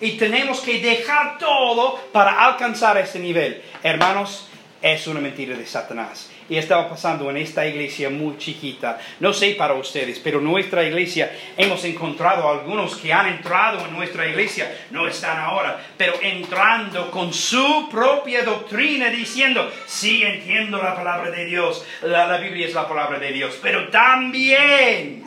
Y 0.00 0.12
tenemos 0.12 0.60
que 0.60 0.80
dejar 0.80 1.38
todo 1.38 1.96
para 2.12 2.46
alcanzar 2.46 2.98
ese 2.98 3.18
nivel. 3.18 3.62
Hermanos, 3.82 4.48
es 4.82 5.06
una 5.06 5.20
mentira 5.20 5.56
de 5.56 5.66
Satanás 5.66 6.29
y 6.50 6.58
estaba 6.58 6.88
pasando 6.88 7.30
en 7.30 7.36
esta 7.36 7.64
iglesia 7.64 8.10
muy 8.10 8.36
chiquita. 8.36 8.98
No 9.20 9.32
sé 9.32 9.54
para 9.54 9.74
ustedes, 9.74 10.18
pero 10.18 10.40
nuestra 10.40 10.84
iglesia 10.84 11.32
hemos 11.56 11.84
encontrado 11.84 12.50
algunos 12.50 12.96
que 12.96 13.12
han 13.12 13.28
entrado 13.28 13.86
en 13.86 13.92
nuestra 13.92 14.26
iglesia, 14.26 14.70
no 14.90 15.06
están 15.06 15.38
ahora, 15.38 15.80
pero 15.96 16.14
entrando 16.20 17.08
con 17.12 17.32
su 17.32 17.88
propia 17.88 18.42
doctrina 18.42 19.10
diciendo, 19.10 19.70
sí 19.86 20.24
entiendo 20.24 20.82
la 20.82 20.96
palabra 20.96 21.30
de 21.30 21.44
Dios, 21.44 21.86
la, 22.02 22.26
la 22.26 22.38
Biblia 22.38 22.66
es 22.66 22.74
la 22.74 22.88
palabra 22.88 23.20
de 23.20 23.30
Dios, 23.32 23.56
pero 23.62 23.88
también 23.88 25.22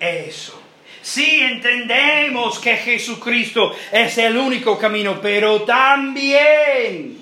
eso. 0.00 0.58
Sí 1.02 1.40
entendemos 1.42 2.58
que 2.58 2.76
Jesucristo 2.76 3.74
es 3.92 4.16
el 4.16 4.38
único 4.38 4.78
camino, 4.78 5.20
pero 5.20 5.62
también 5.62 7.18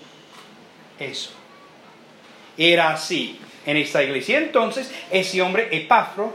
eso 1.01 1.38
era 2.59 2.91
así 2.91 3.41
en 3.65 3.77
esta 3.77 4.03
iglesia. 4.03 4.39
Entonces, 4.39 4.93
ese 5.11 5.41
hombre, 5.41 5.69
Epafro, 5.71 6.35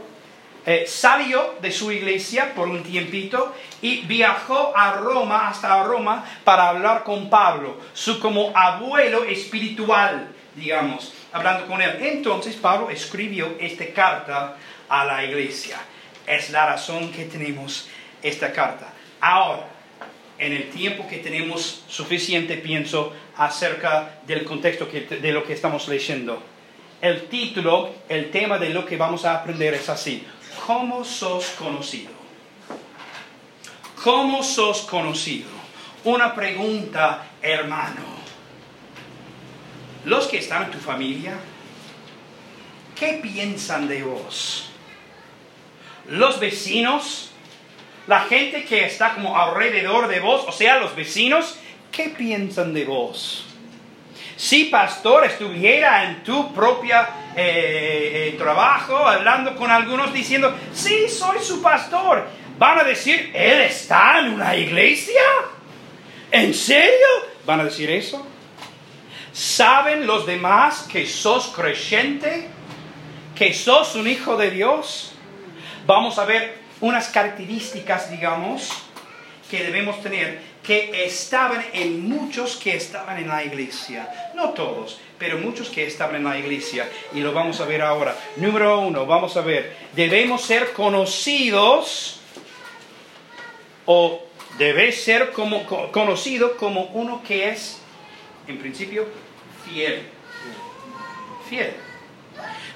eh, 0.66 0.84
salió 0.88 1.56
de 1.60 1.70
su 1.70 1.92
iglesia 1.92 2.54
por 2.54 2.68
un 2.68 2.82
tiempito 2.82 3.54
y 3.82 4.00
viajó 4.06 4.72
a 4.74 4.92
Roma, 4.92 5.48
hasta 5.48 5.82
Roma, 5.82 6.24
para 6.42 6.70
hablar 6.70 7.04
con 7.04 7.28
Pablo, 7.28 7.78
su 7.92 8.18
como 8.18 8.50
abuelo 8.56 9.24
espiritual, 9.24 10.28
digamos, 10.54 11.12
hablando 11.32 11.66
con 11.66 11.82
él. 11.82 11.98
Entonces 12.00 12.56
Pablo 12.56 12.88
escribió 12.88 13.56
esta 13.60 13.86
carta 13.92 14.56
a 14.88 15.04
la 15.04 15.22
iglesia. 15.22 15.76
Es 16.26 16.48
la 16.48 16.64
razón 16.64 17.12
que 17.12 17.26
tenemos 17.26 17.90
esta 18.22 18.50
carta. 18.50 18.86
Ahora, 19.20 19.73
en 20.38 20.52
el 20.52 20.70
tiempo 20.70 21.06
que 21.08 21.18
tenemos 21.18 21.84
suficiente, 21.88 22.56
pienso, 22.56 23.12
acerca 23.36 24.20
del 24.26 24.44
contexto 24.44 24.86
de 24.86 25.32
lo 25.32 25.44
que 25.44 25.52
estamos 25.52 25.88
leyendo. 25.88 26.42
El 27.00 27.28
título, 27.28 27.90
el 28.08 28.30
tema 28.30 28.58
de 28.58 28.70
lo 28.70 28.86
que 28.86 28.96
vamos 28.96 29.24
a 29.24 29.34
aprender 29.34 29.74
es 29.74 29.88
así. 29.88 30.24
¿Cómo 30.66 31.04
sos 31.04 31.46
conocido? 31.58 32.10
¿Cómo 34.02 34.42
sos 34.42 34.82
conocido? 34.82 35.48
Una 36.04 36.34
pregunta, 36.34 37.26
hermano. 37.40 38.02
Los 40.04 40.26
que 40.26 40.38
están 40.38 40.64
en 40.64 40.70
tu 40.70 40.78
familia, 40.78 41.34
¿qué 42.94 43.20
piensan 43.22 43.88
de 43.88 44.02
vos? 44.02 44.68
Los 46.08 46.38
vecinos, 46.38 47.30
la 48.06 48.20
gente 48.20 48.64
que 48.64 48.84
está 48.84 49.14
como 49.14 49.38
alrededor 49.38 50.08
de 50.08 50.20
vos, 50.20 50.44
o 50.46 50.52
sea, 50.52 50.78
los 50.78 50.94
vecinos, 50.94 51.58
¿qué 51.90 52.10
piensan 52.10 52.74
de 52.74 52.84
vos? 52.84 53.46
Si 54.36 54.64
pastor 54.64 55.24
estuviera 55.24 56.04
en 56.04 56.22
tu 56.24 56.52
propia 56.52 57.08
eh, 57.36 58.32
eh, 58.32 58.34
trabajo 58.36 58.96
hablando 58.96 59.54
con 59.56 59.70
algunos 59.70 60.12
diciendo, 60.12 60.54
sí, 60.72 61.08
soy 61.08 61.38
su 61.40 61.62
pastor, 61.62 62.26
van 62.58 62.80
a 62.80 62.84
decir, 62.84 63.30
¿él 63.32 63.60
está 63.62 64.20
en 64.20 64.34
una 64.34 64.56
iglesia? 64.56 65.22
¿En 66.30 66.52
serio? 66.52 67.06
¿Van 67.46 67.60
a 67.60 67.64
decir 67.64 67.90
eso? 67.90 68.26
¿Saben 69.32 70.06
los 70.06 70.26
demás 70.26 70.86
que 70.90 71.06
sos 71.06 71.48
creyente? 71.48 72.48
¿Que 73.36 73.54
sos 73.54 73.94
un 73.94 74.08
hijo 74.08 74.36
de 74.36 74.50
Dios? 74.50 75.12
Vamos 75.86 76.18
a 76.18 76.24
ver 76.24 76.63
unas 76.84 77.08
características, 77.08 78.10
digamos, 78.10 78.68
que 79.50 79.64
debemos 79.64 80.02
tener 80.02 80.38
que 80.62 81.04
estaban 81.06 81.64
en 81.72 82.06
muchos 82.06 82.56
que 82.56 82.76
estaban 82.76 83.16
en 83.18 83.28
la 83.28 83.42
iglesia. 83.42 84.30
No 84.34 84.50
todos, 84.50 85.00
pero 85.18 85.38
muchos 85.38 85.70
que 85.70 85.86
estaban 85.86 86.16
en 86.16 86.24
la 86.24 86.38
iglesia. 86.38 86.86
Y 87.14 87.20
lo 87.20 87.32
vamos 87.32 87.60
a 87.60 87.64
ver 87.64 87.80
ahora. 87.80 88.14
Número 88.36 88.80
uno, 88.80 89.06
vamos 89.06 89.34
a 89.38 89.40
ver. 89.40 89.74
Debemos 89.94 90.42
ser 90.42 90.74
conocidos 90.74 92.20
o 93.86 94.22
debes 94.58 95.02
ser 95.02 95.32
como, 95.32 95.64
conocido 95.90 96.58
como 96.58 96.84
uno 96.92 97.22
que 97.26 97.48
es, 97.48 97.78
en 98.46 98.58
principio, 98.58 99.06
fiel. 99.64 100.02
Fiel. 101.48 101.83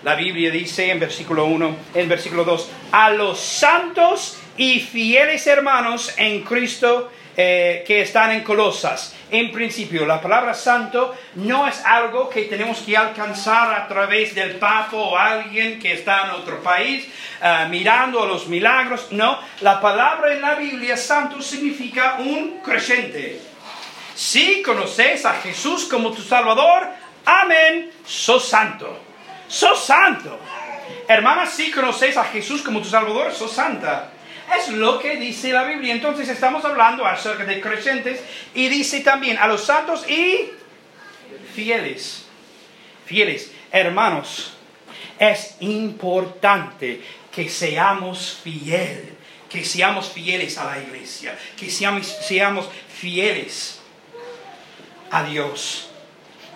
La 0.02 0.14
Biblia 0.14 0.50
dice 0.50 0.90
en 0.90 1.00
versículo 1.00 1.46
1, 1.46 1.76
en 1.94 2.08
versículo 2.08 2.44
2, 2.44 2.70
a 2.92 3.10
los 3.10 3.40
santos 3.40 4.38
y 4.56 4.80
fieles 4.80 5.46
hermanos 5.46 6.14
en 6.16 6.42
Cristo 6.42 7.10
eh, 7.36 7.84
que 7.86 8.02
están 8.02 8.32
en 8.32 8.42
Colosas. 8.42 9.14
En 9.30 9.52
principio, 9.52 10.06
la 10.06 10.20
palabra 10.20 10.54
santo 10.54 11.14
no 11.34 11.68
es 11.68 11.84
algo 11.84 12.28
que 12.28 12.42
tenemos 12.42 12.78
que 12.78 12.96
alcanzar 12.96 13.74
a 13.74 13.86
través 13.86 14.34
del 14.34 14.56
Papa 14.56 14.96
o 14.96 15.16
alguien 15.16 15.78
que 15.78 15.92
está 15.92 16.24
en 16.24 16.30
otro 16.30 16.62
país 16.62 17.06
uh, 17.40 17.68
mirando 17.68 18.24
los 18.26 18.48
milagros. 18.48 19.08
No, 19.12 19.38
la 19.60 19.80
palabra 19.80 20.32
en 20.32 20.40
la 20.40 20.54
Biblia 20.54 20.96
santo 20.96 21.42
significa 21.42 22.16
un 22.18 22.60
creyente. 22.60 23.40
Si 24.14 24.62
conoces 24.62 25.24
a 25.24 25.34
Jesús 25.34 25.84
como 25.84 26.10
tu 26.10 26.22
Salvador, 26.22 26.88
amén, 27.24 27.90
sos 28.04 28.48
santo. 28.48 29.07
Sos 29.48 29.84
santo. 29.84 30.38
Hermana, 31.08 31.46
si 31.46 31.70
conoces 31.70 32.16
a 32.16 32.24
Jesús 32.24 32.62
como 32.62 32.80
tu 32.80 32.88
Salvador, 32.88 33.32
sos 33.32 33.52
santa. 33.52 34.10
Es 34.56 34.68
lo 34.68 34.98
que 34.98 35.16
dice 35.16 35.52
la 35.52 35.64
Biblia. 35.64 35.94
Entonces 35.94 36.28
estamos 36.28 36.64
hablando 36.64 37.04
acerca 37.06 37.44
de 37.44 37.60
creyentes 37.60 38.20
y 38.54 38.68
dice 38.68 39.00
también 39.00 39.38
a 39.38 39.46
los 39.46 39.64
santos 39.64 40.08
y 40.08 40.50
fieles. 41.54 42.26
Fieles. 43.06 43.50
Hermanos, 43.72 44.54
es 45.18 45.56
importante 45.60 47.02
que 47.32 47.48
seamos 47.48 48.38
fieles, 48.42 49.12
que 49.48 49.64
seamos 49.64 50.10
fieles 50.10 50.58
a 50.58 50.64
la 50.64 50.82
iglesia, 50.82 51.36
que 51.56 51.70
seamos, 51.70 52.06
seamos 52.06 52.68
fieles 52.88 53.80
a 55.10 55.22
Dios 55.22 55.87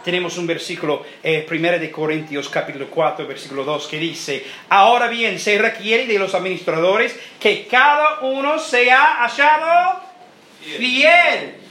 tenemos 0.04 0.36
un 0.38 0.46
versículo, 0.46 1.04
eh, 1.22 1.46
1 1.50 1.78
de 1.78 1.90
Corintios 1.90 2.48
capítulo 2.48 2.88
4, 2.88 3.26
versículo 3.26 3.64
2, 3.64 3.86
que 3.86 3.98
dice, 3.98 4.44
ahora 4.68 5.08
bien, 5.08 5.38
se 5.38 5.58
requiere 5.58 6.06
de 6.06 6.18
los 6.18 6.34
administradores 6.34 7.18
que 7.40 7.66
cada 7.66 8.20
uno 8.20 8.58
sea 8.58 9.24
hallado 9.24 10.00
fiel. 10.60 11.61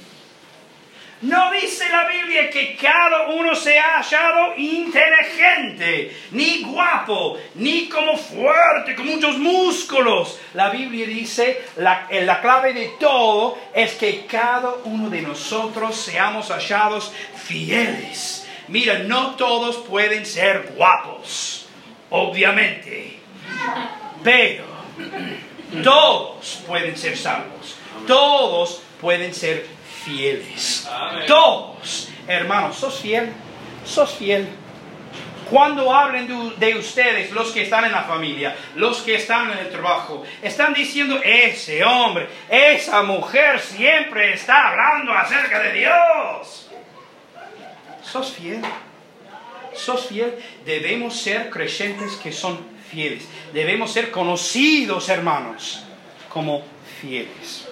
No 1.21 1.51
dice 1.51 1.87
la 1.89 2.07
Biblia 2.07 2.49
que 2.49 2.75
cada 2.75 3.27
uno 3.27 3.53
se 3.53 3.77
ha 3.77 3.99
hallado 4.01 4.55
inteligente, 4.57 6.17
ni 6.31 6.63
guapo, 6.63 7.37
ni 7.55 7.87
como 7.87 8.17
fuerte, 8.17 8.95
con 8.95 9.05
muchos 9.05 9.37
músculos. 9.37 10.39
La 10.55 10.71
Biblia 10.71 11.05
dice, 11.05 11.63
la, 11.77 12.07
la 12.09 12.41
clave 12.41 12.73
de 12.73 12.93
todo 12.99 13.55
es 13.71 13.93
que 13.93 14.25
cada 14.25 14.73
uno 14.85 15.11
de 15.11 15.21
nosotros 15.21 15.95
seamos 15.95 16.49
hallados 16.49 17.13
fieles. 17.35 18.47
Mira, 18.67 18.99
no 18.99 19.35
todos 19.35 19.77
pueden 19.77 20.25
ser 20.25 20.73
guapos, 20.75 21.67
obviamente, 22.09 23.19
pero 24.23 24.63
todos 25.83 26.63
pueden 26.65 26.97
ser 26.97 27.15
salvos, 27.15 27.75
todos 28.07 28.81
pueden 28.99 29.33
ser 29.33 29.80
fieles. 30.03 30.87
Todos, 31.27 32.09
hermanos, 32.27 32.77
sos 32.77 32.99
fiel, 32.99 33.31
sos 33.85 34.13
fiel. 34.15 34.47
Cuando 35.49 35.93
hablen 35.93 36.27
de, 36.27 36.65
de, 36.65 36.77
ustedes, 36.77 37.31
los 37.31 37.51
que 37.51 37.63
están 37.63 37.83
en 37.83 37.91
la 37.91 38.03
familia, 38.03 38.55
los 38.75 39.01
que 39.01 39.15
están 39.15 39.51
en 39.51 39.57
el 39.57 39.69
trabajo, 39.69 40.23
están 40.41 40.73
diciendo, 40.73 41.19
ese 41.21 41.83
hombre, 41.83 42.29
esa 42.49 43.01
mujer 43.03 43.59
siempre 43.59 44.33
está 44.33 44.69
hablando 44.69 45.11
acerca 45.11 45.59
de 45.59 45.73
Dios. 45.73 46.69
¿Sos 48.01 48.31
fiel? 48.31 48.61
¿Sos 49.73 50.07
fiel? 50.07 50.35
Debemos 50.65 51.19
ser 51.19 51.49
creyentes 51.49 52.13
que 52.13 52.31
son 52.31 52.65
fieles. 52.89 53.27
Debemos 53.53 53.91
ser 53.91 54.09
conocidos, 54.09 55.09
hermanos, 55.09 55.83
como 56.29 56.63
fieles. 57.01 57.70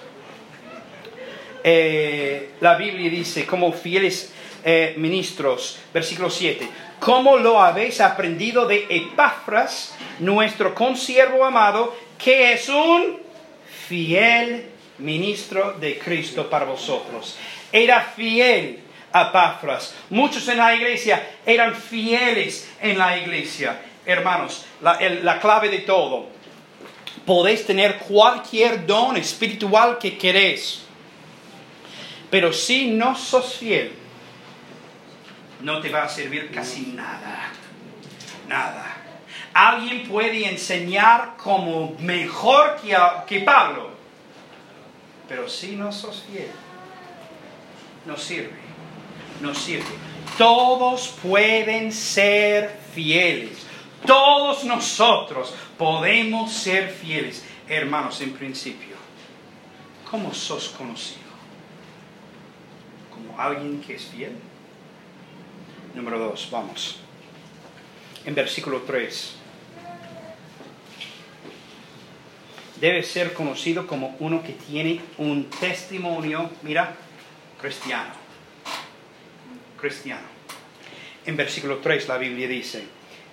Eh, 1.62 2.50
la 2.60 2.74
Biblia 2.74 3.10
dice, 3.10 3.46
como 3.46 3.72
fieles 3.72 4.32
eh, 4.64 4.94
ministros, 4.96 5.78
versículo 5.92 6.30
7, 6.30 6.68
como 6.98 7.36
lo 7.38 7.60
habéis 7.60 8.00
aprendido 8.00 8.66
de 8.66 8.86
Epafras, 8.88 9.94
nuestro 10.18 10.74
consiervo 10.74 11.44
amado, 11.44 11.96
que 12.18 12.52
es 12.52 12.68
un 12.68 13.18
fiel 13.88 14.66
ministro 14.98 15.72
de 15.72 15.98
Cristo 15.98 16.48
para 16.48 16.66
vosotros. 16.66 17.38
Era 17.72 18.02
fiel 18.02 18.80
a 19.12 19.28
Epafras. 19.28 19.94
Muchos 20.10 20.46
en 20.48 20.58
la 20.58 20.74
iglesia 20.74 21.26
eran 21.44 21.74
fieles 21.74 22.70
en 22.80 22.98
la 22.98 23.16
iglesia. 23.16 23.80
Hermanos, 24.04 24.66
la, 24.82 24.98
la 25.22 25.40
clave 25.40 25.68
de 25.68 25.78
todo, 25.80 26.26
podéis 27.24 27.66
tener 27.66 27.98
cualquier 27.98 28.86
don 28.86 29.16
espiritual 29.16 29.98
que 29.98 30.16
queréis 30.16 30.82
pero 32.30 32.52
si 32.52 32.90
no 32.90 33.16
sos 33.16 33.56
fiel, 33.56 33.92
no 35.62 35.80
te 35.80 35.90
va 35.90 36.04
a 36.04 36.08
servir 36.08 36.50
casi 36.50 36.92
nada. 36.92 37.50
Nada. 38.48 38.96
Alguien 39.52 40.08
puede 40.08 40.48
enseñar 40.48 41.36
como 41.36 41.96
mejor 41.98 42.76
que, 42.80 42.96
que 43.26 43.40
Pablo, 43.40 43.90
pero 45.28 45.48
si 45.48 45.76
no 45.76 45.92
sos 45.92 46.24
fiel, 46.30 46.50
no 48.06 48.16
sirve. 48.16 48.58
No 49.40 49.54
sirve. 49.54 49.88
Todos 50.38 51.14
pueden 51.22 51.92
ser 51.92 52.80
fieles. 52.94 53.66
Todos 54.06 54.64
nosotros 54.64 55.54
podemos 55.76 56.52
ser 56.52 56.90
fieles. 56.90 57.44
Hermanos, 57.68 58.20
en 58.20 58.32
principio, 58.32 58.96
¿cómo 60.10 60.32
sos 60.34 60.68
conocido? 60.70 61.29
Alguien 63.44 63.80
que 63.80 63.94
es 63.94 64.04
fiel. 64.04 64.32
Número 65.94 66.18
dos, 66.18 66.48
vamos. 66.50 67.00
En 68.24 68.34
versículo 68.34 68.82
3. 68.82 69.36
Debe 72.80 73.02
ser 73.02 73.34
conocido 73.34 73.86
como 73.86 74.16
uno 74.20 74.42
que 74.42 74.52
tiene 74.52 75.00
un 75.18 75.50
testimonio, 75.50 76.50
mira, 76.62 76.94
cristiano. 77.60 78.12
Cristiano. 79.78 80.26
En 81.26 81.36
versículo 81.36 81.78
3 81.78 82.08
la 82.08 82.18
Biblia 82.18 82.48
dice, 82.48 82.84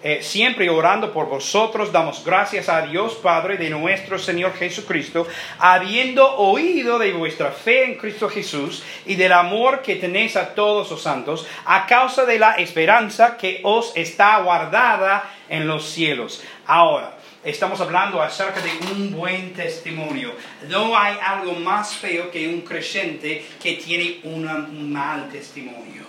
eh, 0.08 0.24
siempre 0.24 0.70
orando 0.70 1.12
por 1.12 1.28
vosotros, 1.28 1.92
damos 1.92 2.24
gracias 2.24 2.70
a 2.70 2.82
Dios 2.84 3.16
Padre 3.16 3.58
de 3.58 3.70
nuestro 3.70 4.18
Señor 4.18 4.54
Jesucristo, 4.54 5.28
habiendo 5.60 6.38
oído 6.38 6.98
de 6.98 7.12
vuestra 7.12 7.52
fe 7.52 7.84
en 7.84 7.96
Cristo 7.96 8.30
Jesús 8.30 8.84
y 9.06 9.16
del 9.16 9.34
amor 9.34 9.82
que 9.82 9.98
tenéis 9.98 10.38
a 10.38 10.56
todos 10.56 10.90
los 10.90 11.02
santos, 11.02 11.46
a 11.66 11.86
causa 11.86 12.24
de 12.24 12.40
la 12.40 12.54
esperanza 12.54 13.36
que 13.36 13.60
os 13.64 13.92
está 13.98 14.40
guardada 14.40 15.30
en 15.50 15.68
los 15.68 15.84
cielos. 15.90 16.42
Ahora, 16.66 17.18
estamos 17.44 17.82
hablando 17.82 18.22
acerca 18.22 18.62
de 18.62 18.72
un 18.90 19.12
buen 19.12 19.52
testimonio. 19.52 20.32
No 20.70 20.98
hay 20.98 21.18
algo 21.22 21.52
más 21.52 21.98
feo 21.98 22.32
que 22.32 22.48
un 22.48 22.62
creyente 22.62 23.46
que 23.62 23.74
tiene 23.74 24.22
un 24.24 24.90
mal 24.90 25.28
testimonio. 25.28 26.04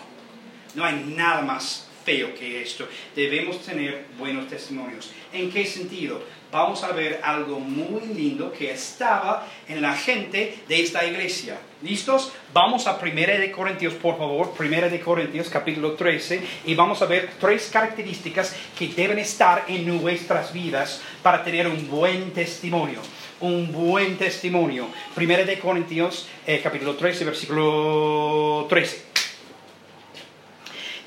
No 0.76 0.84
hay 0.84 1.02
nada 1.04 1.42
más 1.42 1.87
feo 2.08 2.34
que 2.34 2.62
esto. 2.62 2.88
Debemos 3.14 3.60
tener 3.60 4.06
buenos 4.18 4.48
testimonios. 4.48 5.10
¿En 5.30 5.50
qué 5.50 5.66
sentido? 5.66 6.22
Vamos 6.50 6.82
a 6.82 6.92
ver 6.92 7.20
algo 7.22 7.60
muy 7.60 8.00
lindo 8.14 8.50
que 8.50 8.70
estaba 8.70 9.46
en 9.68 9.82
la 9.82 9.92
gente 9.92 10.54
de 10.66 10.80
esta 10.80 11.04
iglesia. 11.04 11.58
¿Listos? 11.82 12.32
Vamos 12.54 12.86
a 12.86 12.98
Primera 12.98 13.36
de 13.38 13.50
Corintios, 13.50 13.92
por 13.92 14.16
favor. 14.16 14.52
Primera 14.52 14.88
de 14.88 15.00
Corintios, 15.00 15.50
capítulo 15.50 15.92
13. 15.92 16.40
Y 16.64 16.74
vamos 16.74 17.02
a 17.02 17.04
ver 17.04 17.28
tres 17.38 17.68
características 17.70 18.56
que 18.78 18.88
deben 18.88 19.18
estar 19.18 19.66
en 19.68 19.86
nuestras 19.86 20.50
vidas 20.54 21.02
para 21.22 21.44
tener 21.44 21.68
un 21.68 21.90
buen 21.90 22.30
testimonio 22.32 23.02
un 23.40 23.70
buen 23.70 24.16
testimonio. 24.16 24.88
Primera 25.14 25.44
de 25.44 25.60
Corintios, 25.60 26.26
eh, 26.44 26.60
capítulo 26.60 26.96
13, 26.96 27.24
versículo 27.24 28.66
13 28.68 29.07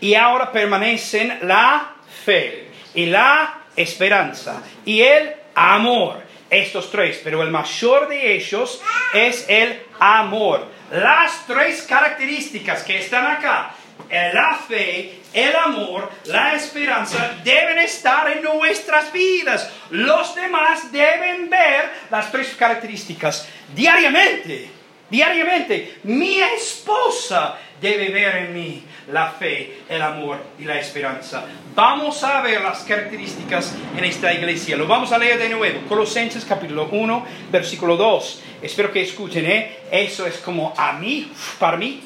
y 0.02 0.16
ahora 0.16 0.52
permanecen 0.52 1.40
la 1.44 1.94
fe 2.26 2.68
y 2.94 3.06
la 3.06 3.62
esperanza 3.76 4.62
y 4.84 5.02
el 5.02 5.34
amor. 5.56 6.22
Estos 6.50 6.92
tres, 6.92 7.22
pero 7.24 7.42
el 7.44 7.50
mayor 7.50 8.10
de 8.10 8.36
ellos 8.36 8.82
es 9.14 9.46
el 9.48 9.84
amor. 10.00 10.68
Las 10.92 11.48
tres 11.48 11.84
características 11.84 12.84
que 12.84 13.00
están 13.00 13.26
acá, 13.26 13.74
la 14.10 14.60
fe, 14.68 15.22
el 15.34 15.56
amor, 15.56 16.12
la 16.26 16.54
esperanza, 16.56 17.38
deben 17.42 17.78
estar 17.78 18.30
en 18.30 18.44
nuestras 18.44 19.14
vidas. 19.14 19.72
Los 19.92 20.36
demás 20.36 20.92
deben 20.92 21.50
ver 21.50 21.90
las 22.10 22.30
tres 22.30 22.54
características 22.56 23.48
diariamente. 23.74 24.70
Diariamente. 25.10 26.00
Mi 26.04 26.42
esposa 26.42 27.58
debe 27.80 28.10
ver 28.10 28.36
en 28.38 28.54
mí 28.54 28.84
la 29.12 29.32
fe, 29.32 29.82
el 29.90 30.02
amor 30.02 30.38
y 30.60 30.64
la 30.64 30.80
esperanza. 30.80 31.46
Vamos 31.76 32.24
a 32.24 32.42
ver 32.42 32.62
las 32.62 32.80
características 32.84 33.76
en 33.98 34.04
esta 34.04 34.34
iglesia. 34.34 34.78
Lo 34.78 34.88
vamos 34.88 35.12
a 35.12 35.18
leer 35.18 35.38
de 35.38 35.50
nuevo. 35.50 35.82
Colosenses 35.88 36.46
capítulo 36.46 36.88
1, 36.92 37.26
versículo 37.52 37.98
2. 37.98 38.44
Espero 38.62 38.92
que 38.92 39.02
escuchen, 39.02 39.46
¿eh? 39.46 39.80
Eso 39.92 40.26
es 40.26 40.38
como 40.38 40.74
a 40.78 40.94
mí, 40.94 41.32
para 41.60 41.78
mí, 41.78 42.02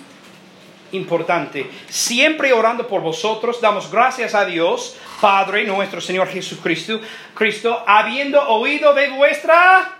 importante. 0.92 1.70
Siempre 1.90 2.54
orando 2.54 2.88
por 2.88 3.02
vosotros, 3.02 3.62
damos 3.62 3.92
gracias 3.92 4.34
a 4.34 4.46
Dios, 4.46 4.98
Padre 5.22 5.64
nuestro 5.66 6.02
Señor 6.02 6.28
Jesucristo, 6.28 7.00
Cristo, 7.34 7.84
habiendo 7.86 8.42
oído 8.48 8.94
de 8.94 9.10
vuestra 9.10 10.00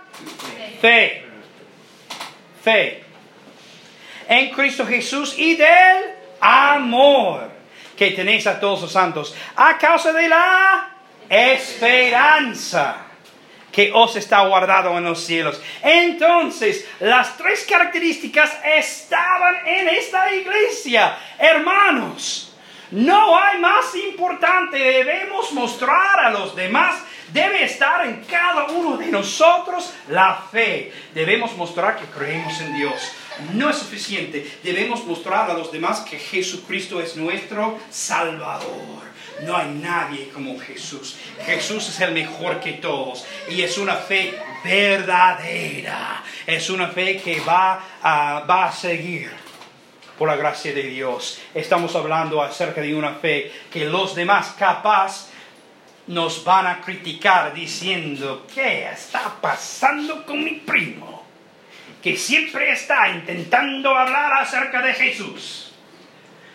fe. 0.80 1.24
Fe. 2.62 3.04
En 4.28 4.50
Cristo 4.50 4.84
Jesús 4.84 5.38
y 5.38 5.54
del 5.54 6.15
amor 6.40 7.50
que 7.96 8.10
tenéis 8.10 8.46
a 8.46 8.60
todos 8.60 8.82
los 8.82 8.92
santos, 8.92 9.34
a 9.56 9.78
causa 9.78 10.12
de 10.12 10.28
la 10.28 10.90
esperanza 11.28 12.96
que 13.72 13.90
os 13.92 14.16
está 14.16 14.40
guardado 14.46 14.96
en 14.96 15.04
los 15.04 15.24
cielos. 15.24 15.60
Entonces, 15.82 16.88
las 17.00 17.36
tres 17.36 17.66
características 17.68 18.58
estaban 18.64 19.66
en 19.66 19.88
esta 19.88 20.32
iglesia. 20.34 21.16
Hermanos, 21.38 22.54
no 22.90 23.38
hay 23.38 23.58
más 23.58 23.94
importante. 23.94 24.78
Debemos 24.78 25.52
mostrar 25.52 26.20
a 26.20 26.30
los 26.30 26.54
demás 26.56 27.02
Debe 27.32 27.64
estar 27.64 28.06
en 28.06 28.24
cada 28.24 28.66
uno 28.66 28.96
de 28.96 29.06
nosotros 29.06 29.92
la 30.08 30.34
fe. 30.50 30.92
Debemos 31.12 31.56
mostrar 31.56 31.96
que 31.96 32.06
creemos 32.06 32.60
en 32.60 32.74
Dios. 32.76 33.12
No 33.54 33.70
es 33.70 33.76
suficiente. 33.76 34.58
Debemos 34.62 35.04
mostrar 35.04 35.50
a 35.50 35.54
los 35.54 35.70
demás 35.72 36.00
que 36.00 36.18
Jesucristo 36.18 37.00
es 37.00 37.16
nuestro 37.16 37.78
Salvador. 37.90 39.04
No 39.42 39.56
hay 39.56 39.68
nadie 39.68 40.28
como 40.30 40.58
Jesús. 40.58 41.16
Jesús 41.44 41.88
es 41.88 42.00
el 42.00 42.12
mejor 42.12 42.60
que 42.60 42.74
todos. 42.74 43.26
Y 43.50 43.62
es 43.62 43.76
una 43.76 43.94
fe 43.94 44.34
verdadera. 44.64 46.22
Es 46.46 46.70
una 46.70 46.88
fe 46.88 47.18
que 47.18 47.40
va 47.40 47.82
a, 48.02 48.40
va 48.48 48.66
a 48.66 48.72
seguir 48.72 49.30
por 50.18 50.28
la 50.28 50.36
gracia 50.36 50.72
de 50.72 50.84
Dios. 50.84 51.40
Estamos 51.54 51.94
hablando 51.94 52.42
acerca 52.42 52.80
de 52.80 52.94
una 52.94 53.14
fe 53.14 53.52
que 53.70 53.84
los 53.84 54.14
demás 54.14 54.54
capaz 54.58 55.28
nos 56.06 56.44
van 56.44 56.66
a 56.66 56.80
criticar 56.80 57.52
diciendo, 57.52 58.46
¿qué 58.52 58.88
está 58.88 59.36
pasando 59.40 60.24
con 60.24 60.42
mi 60.42 60.52
primo? 60.52 61.15
Que 62.02 62.16
siempre 62.16 62.70
está 62.70 63.08
intentando 63.08 63.96
hablar 63.96 64.32
acerca 64.34 64.82
de 64.82 64.94
Jesús. 64.94 65.72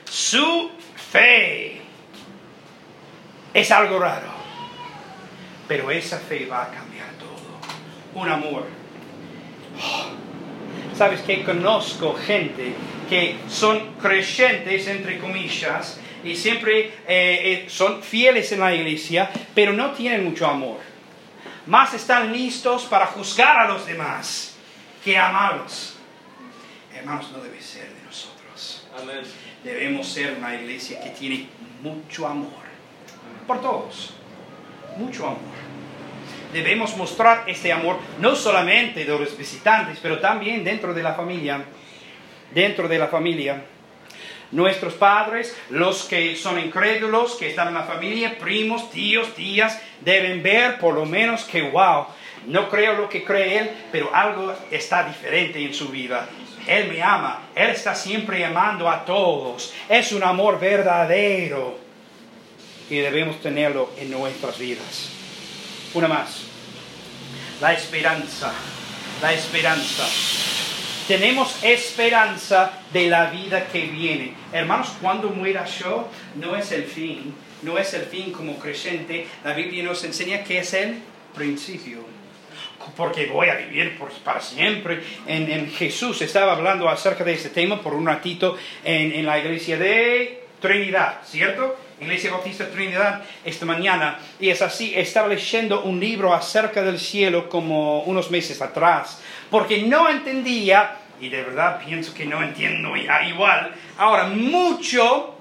Su 0.06 0.72
fe 1.12 1.82
es 3.54 3.72
algo 3.72 4.00
raro, 4.00 4.28
pero 5.68 5.92
esa 5.92 6.20
fe 6.20 6.46
va 6.46 6.64
a 6.64 6.72
cambiar 6.72 7.10
todo. 7.20 8.22
Un 8.22 8.30
amor. 8.30 8.68
¿Sabes 10.98 11.22
que 11.22 11.44
conozco 11.44 12.14
gente 12.14 12.74
que 13.10 13.38
son 13.50 13.96
creyentes, 13.96 14.88
entre 14.88 15.20
comillas, 15.20 16.00
y 16.24 16.36
siempre 16.36 16.86
eh, 16.86 16.94
eh, 17.08 17.66
son 17.68 18.04
fieles 18.04 18.52
en 18.52 18.60
la 18.60 18.74
iglesia, 18.74 19.30
pero 19.54 19.74
no 19.74 19.92
tienen 19.92 20.24
mucho 20.24 20.48
amor. 20.48 20.80
Más 21.66 21.94
están 21.94 22.32
listos 22.32 22.84
para 22.84 23.08
juzgar 23.08 23.58
a 23.58 23.68
los 23.68 23.86
demás 23.86 24.51
que 25.04 25.18
amarlos. 25.18 25.96
Hermanos, 26.94 27.32
no 27.32 27.40
debe 27.40 27.62
ser 27.62 27.88
de 27.88 28.04
nosotros. 28.06 28.88
Debemos 29.64 30.08
ser 30.08 30.36
una 30.38 30.56
iglesia 30.56 31.00
que 31.02 31.10
tiene 31.12 31.48
mucho 31.82 32.28
amor 32.28 32.62
por 33.48 33.62
todos. 33.62 34.14
Mucho 34.98 35.26
amor. 35.26 35.40
Debemos 36.54 36.98
mostrar 36.98 37.46
este 37.48 37.72
amor 37.72 37.98
no 38.20 38.36
solamente 38.36 39.06
de 39.06 39.18
los 39.18 39.38
visitantes, 39.38 40.00
pero 40.02 40.20
también 40.20 40.64
dentro 40.64 40.94
de 40.94 41.02
la 41.02 41.14
familia. 41.14 41.64
Dentro 42.54 42.88
de 42.88 43.00
la 43.00 43.08
familia. 43.08 43.64
Nuestros 44.52 44.96
padres, 44.96 45.58
los 45.70 46.04
que 46.04 46.36
son 46.36 46.60
incrédulos, 46.60 47.36
que 47.36 47.50
están 47.50 47.70
en 47.70 47.76
la 47.76 47.84
familia, 47.84 48.38
primos, 48.38 48.92
tíos, 48.92 49.34
tías, 49.34 49.82
deben 50.02 50.44
ver 50.44 50.78
por 50.78 50.94
lo 50.94 51.06
menos 51.06 51.46
que, 51.46 51.62
wow, 51.62 52.08
no 52.48 52.70
creo 52.70 52.94
lo 52.94 53.10
que 53.10 53.24
cree 53.24 53.60
él, 53.60 53.72
pero 53.92 54.14
algo 54.14 54.54
está 54.72 55.04
diferente 55.04 55.64
en 55.64 55.74
su 55.74 55.90
vida. 55.90 56.28
Él 56.68 56.88
me 56.90 57.02
ama, 57.02 57.50
Él 57.56 57.72
está 57.72 57.96
siempre 57.96 58.44
amando 58.46 58.90
a 58.90 59.04
todos. 59.04 59.74
Es 59.90 60.12
un 60.12 60.24
amor 60.24 60.60
verdadero 60.60 61.78
y 62.90 62.98
debemos 62.98 63.42
tenerlo 63.42 63.92
en 63.98 64.12
nuestras 64.12 64.58
vidas. 64.60 65.10
Una 65.94 66.08
más. 66.08 66.44
La 67.60 67.74
esperanza. 67.74 68.52
La 69.22 69.34
esperanza. 69.34 70.08
Tenemos 71.08 71.64
esperanza 71.64 72.72
de 72.94 73.10
la 73.10 73.26
vida 73.32 73.68
que 73.68 73.88
viene. 73.88 74.34
Hermanos, 74.54 74.94
cuando 75.02 75.30
muera 75.30 75.66
yo, 75.66 76.10
no 76.36 76.56
es 76.56 76.72
el 76.72 76.84
fin. 76.84 77.34
No 77.64 77.78
es 77.78 77.94
el 77.94 78.04
fin 78.04 78.32
como 78.32 78.58
creyente. 78.58 79.28
La 79.44 79.54
Biblia 79.54 79.84
nos 79.84 80.04
enseña 80.04 80.44
que 80.44 80.60
es 80.60 80.74
el 80.74 81.00
principio 81.36 82.21
porque 82.96 83.28
voy 83.28 83.50
a 83.50 83.56
vivir 83.56 83.98
para 84.24 84.42
siempre. 84.42 85.02
En, 85.28 85.72
Jesús 85.72 86.22
estaba 86.22 86.54
hablando 86.54 86.90
acerca 86.90 87.24
de 87.24 87.34
este 87.34 87.50
tema 87.50 87.82
por 87.82 87.94
un 87.94 88.06
ratito 88.06 88.58
en, 88.84 89.12
en 89.14 89.26
la 89.26 89.40
iglesia 89.40 89.78
de 89.78 90.44
Trinidad, 90.60 91.22
¿cierto? 91.26 91.78
Iglesia 92.02 92.32
Bautista 92.32 92.68
Trinidad 92.68 93.22
esta 93.46 93.66
mañana. 93.66 94.18
Y 94.40 94.50
es 94.50 94.62
así, 94.62 94.94
estaba 94.96 95.28
leyendo 95.28 95.84
un 95.84 96.00
libro 96.00 96.34
acerca 96.34 96.82
del 96.82 97.00
cielo 97.00 97.48
como 97.48 98.02
unos 98.04 98.32
meses 98.32 98.60
atrás, 98.62 99.22
porque 99.52 99.84
no 99.84 100.10
entendía, 100.10 100.98
y 101.20 101.30
de 101.30 101.44
verdad 101.44 101.80
pienso 101.86 102.14
que 102.14 102.26
no 102.26 102.42
entiendo 102.42 102.96
igual, 102.98 103.76
ahora 103.98 104.26
mucho 104.26 105.36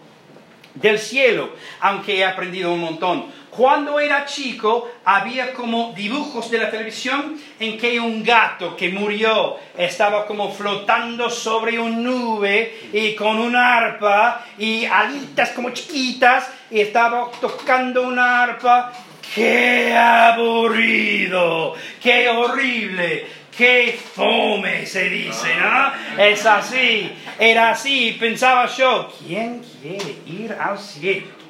del 0.74 0.98
cielo, 0.98 1.50
aunque 1.80 2.18
he 2.18 2.24
aprendido 2.24 2.72
un 2.72 2.80
montón. 2.80 3.40
Cuando 3.50 3.98
era 3.98 4.24
chico 4.26 4.88
había 5.04 5.52
como 5.52 5.92
dibujos 5.94 6.50
de 6.50 6.58
la 6.58 6.70
televisión 6.70 7.36
en 7.58 7.76
que 7.76 7.98
un 7.98 8.22
gato 8.22 8.76
que 8.76 8.90
murió 8.90 9.56
estaba 9.76 10.24
como 10.24 10.52
flotando 10.52 11.28
sobre 11.28 11.78
una 11.78 11.96
nube 11.96 12.90
y 12.92 13.14
con 13.16 13.38
una 13.38 13.76
arpa 13.76 14.46
y 14.56 14.84
alitas 14.84 15.50
como 15.50 15.70
chiquitas 15.70 16.48
y 16.70 16.80
estaba 16.80 17.28
tocando 17.40 18.02
una 18.02 18.44
arpa. 18.44 18.92
¡Qué 19.34 19.94
aburrido! 19.96 21.74
¡Qué 22.02 22.28
horrible! 22.28 23.39
¡Qué 23.60 24.00
fome! 24.14 24.86
Se 24.86 25.10
dice, 25.10 25.54
¿no? 25.56 25.92
Es 26.24 26.46
así, 26.46 27.12
era 27.38 27.72
así. 27.72 28.16
Pensaba 28.18 28.64
yo, 28.64 29.12
¿quién 29.26 29.62
quiere 29.82 30.16
ir 30.24 30.56
al 30.58 30.78
cielo? 30.78 31.40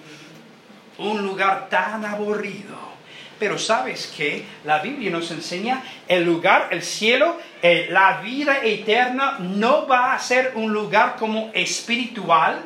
un 1.00 1.22
lugar 1.22 1.68
tan 1.68 2.04
aburrido. 2.04 2.78
Pero 3.38 3.58
sabes 3.58 4.12
que 4.16 4.44
la 4.64 4.80
Biblia 4.80 5.10
nos 5.10 5.30
enseña 5.30 5.82
el 6.08 6.24
lugar, 6.24 6.68
el 6.72 6.82
cielo, 6.82 7.38
eh, 7.62 7.86
la 7.90 8.20
vida 8.20 8.58
eterna 8.62 9.36
no 9.38 9.86
va 9.86 10.12
a 10.12 10.18
ser 10.18 10.52
un 10.56 10.72
lugar 10.72 11.14
como 11.16 11.52
espiritual, 11.54 12.62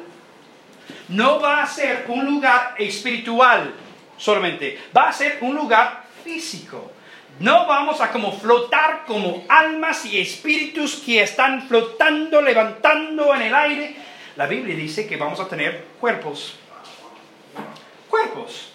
no 1.09 1.39
va 1.39 1.63
a 1.63 1.67
ser 1.67 2.07
un 2.09 2.25
lugar 2.25 2.75
espiritual 2.79 3.75
solamente, 4.17 4.79
va 4.97 5.11
a 5.11 5.13
ser 5.13 5.37
un 5.43 5.55
lugar 5.55 6.04
físico. 6.25 6.91
No 7.41 7.67
vamos 7.67 8.01
a 8.01 8.11
como 8.11 8.33
flotar 8.33 9.05
como 9.07 9.45
almas 9.49 10.05
y 10.07 10.21
espíritus 10.21 11.03
que 11.05 11.23
están 11.23 11.69
flotando, 11.69 12.41
levantando 12.41 13.35
en 13.35 13.43
el 13.43 13.55
aire. 13.55 13.97
La 14.37 14.47
Biblia 14.47 14.75
dice 14.75 15.07
que 15.07 15.17
vamos 15.17 15.39
a 15.41 15.49
tener 15.49 15.85
cuerpos 16.01 16.59
cuerpos. 18.15 18.71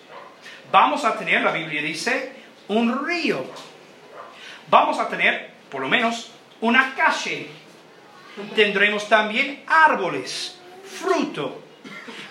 Vamos 0.70 1.06
a 1.06 1.18
tener, 1.18 1.42
la 1.42 1.52
Biblia 1.52 1.82
dice, 1.82 2.34
un 2.68 3.06
río. 3.08 3.46
Vamos 4.70 5.00
a 5.00 5.08
tener, 5.08 5.52
por 5.72 5.82
lo 5.82 5.88
menos, 5.88 6.32
una 6.60 6.94
calle. 6.94 7.48
Tendremos 8.56 9.08
también 9.08 9.64
árboles, 9.66 10.60
fruto. 10.84 11.64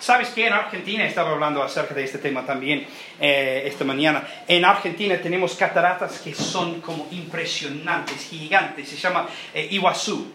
¿Sabes 0.00 0.28
que 0.28 0.46
en 0.46 0.52
Argentina, 0.52 1.04
estaba 1.04 1.30
hablando 1.30 1.62
acerca 1.62 1.94
de 1.94 2.04
este 2.04 2.18
tema 2.18 2.46
también 2.46 2.86
eh, 3.20 3.64
esta 3.66 3.84
mañana, 3.84 4.26
en 4.46 4.64
Argentina 4.64 5.16
tenemos 5.20 5.54
cataratas 5.54 6.20
que 6.20 6.34
son 6.34 6.80
como 6.80 7.08
impresionantes, 7.10 8.28
gigantes, 8.28 8.88
se 8.88 8.96
llama 8.96 9.28
eh, 9.52 9.68
Iguazú. 9.72 10.32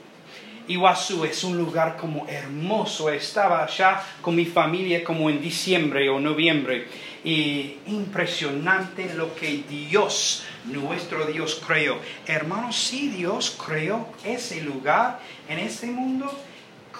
Iguazú 0.67 1.25
es 1.25 1.43
un 1.43 1.57
lugar 1.57 1.97
como 1.97 2.25
hermoso. 2.27 3.09
Estaba 3.09 3.63
allá 3.63 4.01
con 4.21 4.35
mi 4.35 4.45
familia 4.45 5.03
como 5.03 5.29
en 5.29 5.41
diciembre 5.41 6.09
o 6.09 6.19
noviembre. 6.19 6.87
Y 7.23 7.77
impresionante 7.87 9.13
lo 9.13 9.35
que 9.35 9.63
Dios, 9.69 10.43
nuestro 10.65 11.25
Dios, 11.25 11.61
creó. 11.65 11.97
Hermanos, 12.27 12.77
si 12.77 13.09
Dios 13.09 13.57
creó 13.65 14.07
ese 14.23 14.61
lugar 14.61 15.19
en 15.49 15.59
este 15.59 15.87
mundo, 15.87 16.31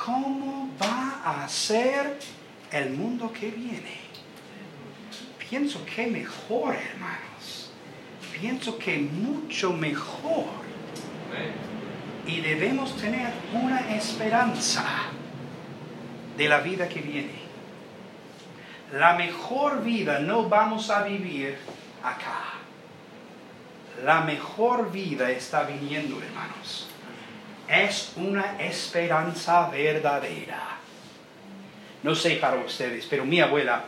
¿cómo 0.06 0.70
va 0.82 1.44
a 1.44 1.48
ser 1.48 2.18
el 2.74 2.90
mundo 2.92 3.32
que 3.32 3.50
viene? 3.52 4.02
Pienso 5.50 5.86
que 5.86 6.08
mejor, 6.08 6.76
hermanos. 6.76 7.72
Pienso 8.40 8.78
que 8.78 8.98
mucho 8.98 9.72
mejor 9.72 10.64
y 12.26 12.42
debemos 12.42 12.96
tener 12.98 13.32
una 13.54 13.96
esperanza 13.96 14.84
de 16.38 16.48
la 16.48 16.60
vida 16.60 16.88
que 16.88 17.02
viene. 17.02 17.44
La 18.94 19.14
mejor 19.14 19.84
vida 19.84 20.20
no 20.20 20.50
vamos 20.50 20.90
a 20.90 21.04
vivir 21.04 21.58
acá. 22.04 22.54
La 24.04 24.22
mejor 24.22 24.92
vida 24.92 25.30
está 25.32 25.64
viniendo, 25.64 26.22
hermanos. 26.22 26.88
Es 27.68 28.14
una 28.18 28.60
esperanza 28.60 29.70
verdadera. 29.70 30.83
No 32.04 32.16
sé 32.16 32.36
para 32.36 32.58
ustedes, 32.58 33.08
pero 33.10 33.26
mi 33.26 33.40
abuela 33.40 33.86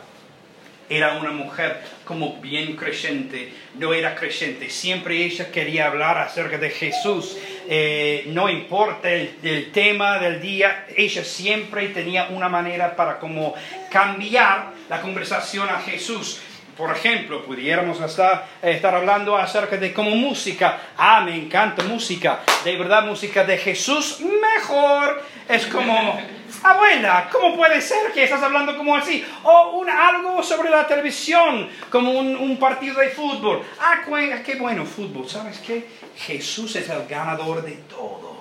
era 0.88 1.18
una 1.18 1.30
mujer 1.30 1.82
como 2.04 2.40
bien 2.40 2.76
creyente, 2.76 3.52
no 3.74 3.92
era 3.92 4.14
creyente, 4.14 4.70
siempre 4.70 5.24
ella 5.24 5.50
quería 5.50 5.86
hablar 5.86 6.18
acerca 6.18 6.58
de 6.58 6.70
Jesús, 6.70 7.36
eh, 7.68 8.24
no 8.28 8.48
importa 8.48 9.10
el, 9.10 9.70
tema 9.72 10.18
del 10.18 10.40
día, 10.40 10.86
ella 10.96 11.24
siempre 11.24 11.88
tenía 11.88 12.28
una 12.30 12.48
manera 12.48 12.94
para 12.94 13.18
como 13.18 13.54
cambiar 13.90 14.70
la 14.88 15.00
conversación 15.00 15.68
a 15.68 15.80
Jesús. 15.80 16.40
Por 16.76 16.94
ejemplo, 16.94 17.42
pudiéramos 17.44 18.00
estar, 18.02 18.46
estar 18.60 18.94
hablando 18.94 19.34
acerca 19.34 19.78
de 19.78 19.94
como 19.94 20.10
música. 20.10 20.78
Ah, 20.98 21.22
me 21.22 21.34
encanta 21.34 21.82
música. 21.84 22.40
De 22.64 22.76
verdad, 22.76 23.06
música 23.06 23.44
de 23.44 23.56
Jesús, 23.56 24.20
mejor. 24.20 25.22
Es 25.48 25.66
como 25.66 26.20
abuela, 26.62 27.28
¿cómo 27.30 27.56
puede 27.56 27.80
ser 27.80 28.12
que 28.12 28.24
estás 28.24 28.42
hablando 28.42 28.76
como 28.76 28.96
así? 28.96 29.24
O 29.42 29.78
un, 29.78 29.88
algo 29.88 30.42
sobre 30.42 30.70
la 30.70 30.86
televisión, 30.86 31.68
como 31.90 32.12
un, 32.12 32.56
partido 32.58 33.00
de 33.00 33.10
fútbol. 33.10 33.62
Ah, 33.80 34.02
qué 34.44 34.54
bueno 34.56 34.84
fútbol. 34.84 35.28
¿Sabes 35.28 35.58
qué? 35.58 35.86
Jesús 36.16 36.76
es 36.76 36.88
el 36.88 37.06
ganador 37.06 37.62
de 37.62 37.72
todo. 37.88 38.36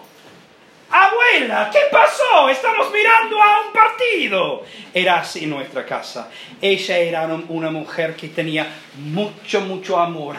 Abuela, 0.89 1.70
¿qué 1.72 1.80
pasó? 1.91 2.48
Estamos 2.50 2.91
mirando 2.91 3.41
a 3.41 3.68
un 3.68 3.74
partido. 3.74 4.63
Era 4.94 5.20
así 5.20 5.44
en 5.44 5.50
nuestra 5.50 5.86
casa. 5.86 6.30
Ella 6.62 6.98
era 6.98 7.26
una 7.50 7.70
mujer 7.70 8.15
que 8.15 8.30
tenía 8.30 8.68
mucho, 8.98 9.62
mucho 9.62 10.00
amor 10.00 10.38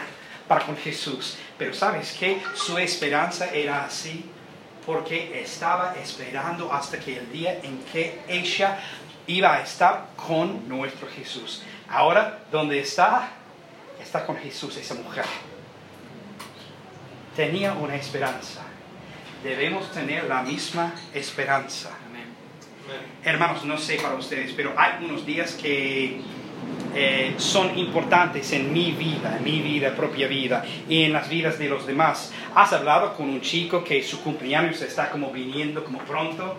para 0.49 0.65
con 0.65 0.77
Jesús. 0.77 1.37
Pero 1.59 1.75
¿sabes 1.75 2.17
qué? 2.19 2.39
Su 2.55 2.79
esperanza 2.79 3.51
era 3.53 3.85
así 3.85 4.25
porque 4.87 5.41
estaba 5.43 5.97
esperando 6.01 6.73
hasta 6.73 7.01
que 7.01 7.19
el 7.19 7.33
día 7.33 7.59
en 7.63 7.83
que 7.93 8.21
ella 8.29 8.79
iba 9.27 9.55
a 9.55 9.63
estar 9.63 10.11
con 10.15 10.69
nuestro 10.69 11.09
Jesús. 11.09 11.65
Ahora, 11.89 12.45
¿dónde 12.53 12.79
está? 12.79 13.31
Está 14.01 14.25
con 14.25 14.37
Jesús, 14.37 14.77
esa 14.77 14.95
mujer. 14.95 15.25
Tenía 17.35 17.73
una 17.75 17.97
esperanza. 17.97 18.63
Debemos 19.43 19.91
tener 19.91 20.25
la 20.25 20.43
misma 20.43 20.95
esperanza. 21.13 21.91
Hermanos, 23.25 23.65
no 23.65 23.77
sé 23.79 23.97
para 23.97 24.15
ustedes, 24.15 24.53
pero 24.53 24.73
hay 24.77 25.05
unos 25.05 25.27
días 25.27 25.55
que 25.55 26.21
eh, 26.99 27.35
son 27.37 27.79
importantes 27.79 28.53
en 28.53 28.73
mi 28.73 28.93
vida, 28.93 29.37
en 29.37 29.45
mi 29.45 29.61
vida, 29.61 29.95
propia 29.95 30.27
vida 30.29 30.65
y 30.89 31.03
en 31.03 31.13
las 31.13 31.29
vidas 31.29 31.59
de 31.59 31.69
los 31.69 31.87
demás. 31.87 32.33
¿Has 32.55 32.73
hablado 32.73 33.13
con 33.13 33.29
un 33.29 33.43
chico 33.43 33.85
que 33.85 34.03
su 34.03 34.23
cumpleaños 34.23 34.81
está 34.81 35.11
como 35.11 35.31
viniendo 35.31 35.85
como 35.85 35.99
pronto? 35.99 36.57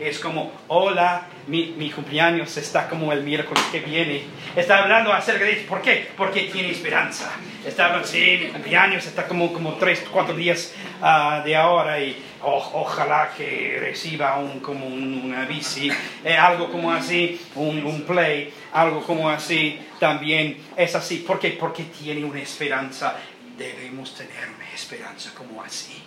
Es 0.00 0.18
como, 0.18 0.50
hola, 0.66 1.28
mi, 1.46 1.74
mi 1.78 1.90
cumpleaños 1.90 2.56
está 2.56 2.88
como 2.88 3.12
el 3.12 3.22
miércoles 3.22 3.62
que 3.70 3.78
viene. 3.78 4.22
Está 4.56 4.82
hablando 4.82 5.12
acerca 5.12 5.44
de 5.44 5.52
eso. 5.52 5.68
¿Por 5.68 5.80
qué? 5.82 6.08
Porque 6.16 6.48
tiene 6.52 6.70
esperanza. 6.70 7.30
Está 7.64 7.86
hablando, 7.86 8.08
sí, 8.08 8.40
mi 8.42 8.48
cumpleaños 8.48 9.06
está 9.06 9.28
como, 9.28 9.52
como 9.52 9.74
tres, 9.74 10.04
cuatro 10.10 10.34
días 10.34 10.74
ah, 11.02 11.42
de 11.44 11.56
ahora 11.56 12.00
y 12.00 12.22
ojalá 12.42 13.32
que 13.36 13.78
reciba 13.80 14.38
un, 14.38 14.60
como 14.60 14.86
una 14.86 15.44
bici, 15.44 15.90
eh, 16.24 16.36
algo 16.36 16.70
como 16.70 16.92
así, 16.92 17.40
un, 17.54 17.84
un, 17.84 18.02
play, 18.02 18.52
algo 18.72 19.02
como 19.02 19.28
así, 19.28 19.78
también 19.98 20.58
es 20.76 20.94
así. 20.94 21.18
¿Por 21.18 21.38
qué? 21.38 21.50
Porque 21.50 21.84
tiene 21.84 22.24
una 22.24 22.40
esperanza. 22.40 23.16
Debemos 23.56 24.14
tener 24.14 24.48
una 24.54 24.70
esperanza 24.72 25.32
como 25.34 25.62
así 25.62 26.02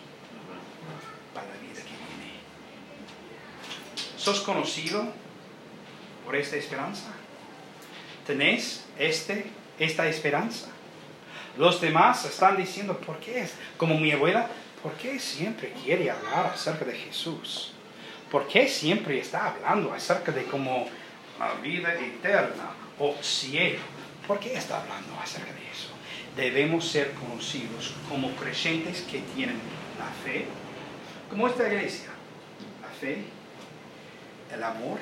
para 1.34 1.48
la 1.48 1.54
vida 1.56 1.82
que 1.82 1.90
viene. 1.90 2.34
¿Sos 4.18 4.42
conocido 4.42 5.12
por 6.26 6.36
esta 6.36 6.58
esperanza? 6.58 7.08
¿Tenés 8.28 8.86
este, 9.00 9.48
esta 9.80 10.08
esperanza? 10.08 10.68
Los 11.58 11.82
demás 11.82 12.24
están 12.26 12.56
diciendo, 12.56 12.98
¿por 12.98 13.20
qué 13.20 13.42
es? 13.42 13.54
Como 13.78 13.98
mi 13.98 14.12
abuela, 14.12 14.48
¿por 14.82 14.94
qué 14.94 15.20
siempre 15.20 15.74
quiere 15.84 16.10
hablar 16.10 16.48
acerca 16.54 16.86
de 16.86 16.94
Jesús? 16.94 17.72
¿Por 18.32 18.48
qué 18.48 18.68
siempre 18.68 19.20
está 19.20 19.48
hablando 19.48 19.94
acerca 19.94 20.32
de 20.32 20.46
como 20.46 20.88
la 21.40 21.54
vida 21.56 21.94
eterna 21.96 22.72
o 23.00 23.16
cielo? 23.22 23.80
¿Por 24.28 24.40
qué 24.40 24.54
está 24.54 24.82
hablando 24.82 25.20
acerca 25.22 25.52
de 25.52 25.62
eso? 25.72 25.90
Debemos 26.36 26.88
ser 26.88 27.12
conocidos 27.14 27.94
como 28.08 28.30
creyentes 28.36 29.02
que 29.02 29.20
tienen 29.36 29.60
la 29.98 30.06
fe, 30.24 30.46
como 31.30 31.48
esta 31.48 31.68
iglesia, 31.68 32.10
la 32.82 32.90
fe, 32.90 33.24
el 34.54 34.64
amor 34.64 35.00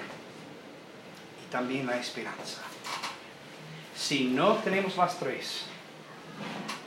y 1.46 1.52
también 1.52 1.86
la 1.86 1.98
esperanza. 1.98 2.62
Si 3.96 4.26
no 4.26 4.56
tenemos 4.56 4.96
las 4.96 5.20
tres, 5.20 5.66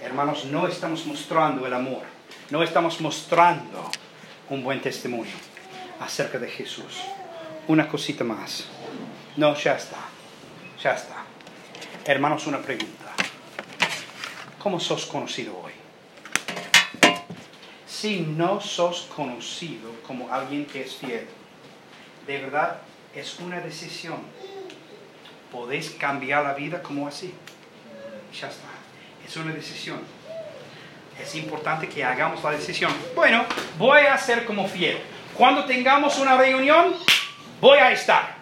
hermanos, 0.02 0.46
no 0.46 0.66
estamos 0.66 1.04
mostrando 1.06 1.66
el 1.66 1.74
amor 1.74 2.19
no 2.50 2.64
estamos 2.64 3.00
mostrando 3.00 3.88
un 4.48 4.64
buen 4.64 4.80
testimonio 4.80 5.32
acerca 6.00 6.38
de 6.38 6.48
Jesús. 6.48 7.00
Una 7.68 7.88
cosita 7.88 8.24
más. 8.24 8.66
No, 9.36 9.54
ya 9.54 9.76
está. 9.76 9.98
Ya 10.82 10.94
está. 10.94 11.24
Hermanos, 12.04 12.48
una 12.48 12.58
pregunta. 12.58 13.12
¿Cómo 14.58 14.80
sos 14.80 15.06
conocido 15.06 15.56
hoy? 15.60 15.72
Si 17.86 18.20
no 18.20 18.60
sos 18.60 19.08
conocido 19.14 19.94
como 20.04 20.32
alguien 20.32 20.66
que 20.66 20.82
es 20.82 20.96
fiel, 20.96 21.26
de 22.26 22.38
verdad 22.40 22.78
es 23.14 23.38
una 23.38 23.60
decisión. 23.60 24.18
Podéis 25.52 25.90
cambiar 25.90 26.42
la 26.42 26.54
vida 26.54 26.82
como 26.82 27.06
así. 27.06 27.32
Ya 28.38 28.48
está. 28.48 28.68
Es 29.24 29.36
una 29.36 29.52
decisión 29.52 30.00
es 31.22 31.34
importante 31.34 31.88
que 31.88 32.04
hagamos 32.04 32.42
la 32.42 32.50
decisión. 32.50 32.92
Bueno, 33.14 33.44
voy 33.78 34.00
a 34.02 34.16
ser 34.18 34.44
como 34.44 34.66
fiel. 34.68 34.98
Cuando 35.34 35.64
tengamos 35.64 36.18
una 36.18 36.36
reunión, 36.36 36.94
voy 37.60 37.78
a 37.78 37.90
estar. 37.92 38.40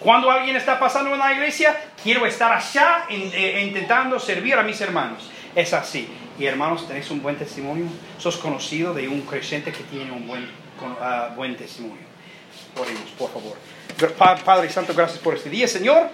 Cuando 0.00 0.30
alguien 0.30 0.56
está 0.56 0.80
pasando 0.80 1.12
en 1.12 1.18
la 1.18 1.32
iglesia, 1.32 1.76
quiero 2.02 2.26
estar 2.26 2.52
allá 2.52 3.04
eh, 3.08 3.62
intentando 3.64 4.18
servir 4.18 4.54
a 4.54 4.62
mis 4.62 4.80
hermanos. 4.80 5.30
Es 5.54 5.72
así. 5.72 6.08
Y 6.38 6.46
hermanos, 6.46 6.88
tenéis 6.88 7.10
un 7.10 7.22
buen 7.22 7.36
testimonio. 7.36 7.86
Sos 8.18 8.36
conocido 8.36 8.94
de 8.94 9.08
un 9.08 9.22
creyente 9.22 9.70
que 9.70 9.84
tiene 9.84 10.10
un 10.10 10.26
buen, 10.26 10.48
ah, 11.00 11.30
buen 11.36 11.56
testimonio. 11.56 12.02
Oremos, 12.76 13.10
por 13.18 13.30
favor. 13.30 13.56
Padre 14.44 14.70
Santo, 14.70 14.94
gracias 14.94 15.20
por 15.20 15.34
este 15.34 15.50
día, 15.50 15.68
Señor. 15.68 16.08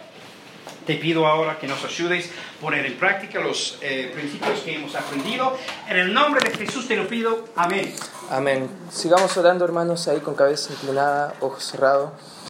Te 0.88 0.94
pido 0.94 1.26
ahora 1.26 1.58
que 1.58 1.66
nos 1.66 1.84
ayudes 1.84 2.30
a 2.30 2.60
poner 2.62 2.86
en 2.86 2.96
práctica 2.98 3.40
los 3.40 3.76
eh, 3.82 4.10
principios 4.14 4.60
que 4.60 4.76
hemos 4.76 4.94
aprendido. 4.94 5.54
En 5.86 5.98
el 5.98 6.14
nombre 6.14 6.40
de 6.48 6.56
Jesús 6.56 6.88
te 6.88 6.96
lo 6.96 7.06
pido. 7.06 7.44
Amén. 7.56 7.94
Amén. 8.30 8.70
Sigamos 8.90 9.36
orando, 9.36 9.66
hermanos, 9.66 10.08
ahí 10.08 10.20
con 10.20 10.34
cabeza 10.34 10.72
inclinada, 10.72 11.34
ojos 11.40 11.62
cerrados. 11.62 12.12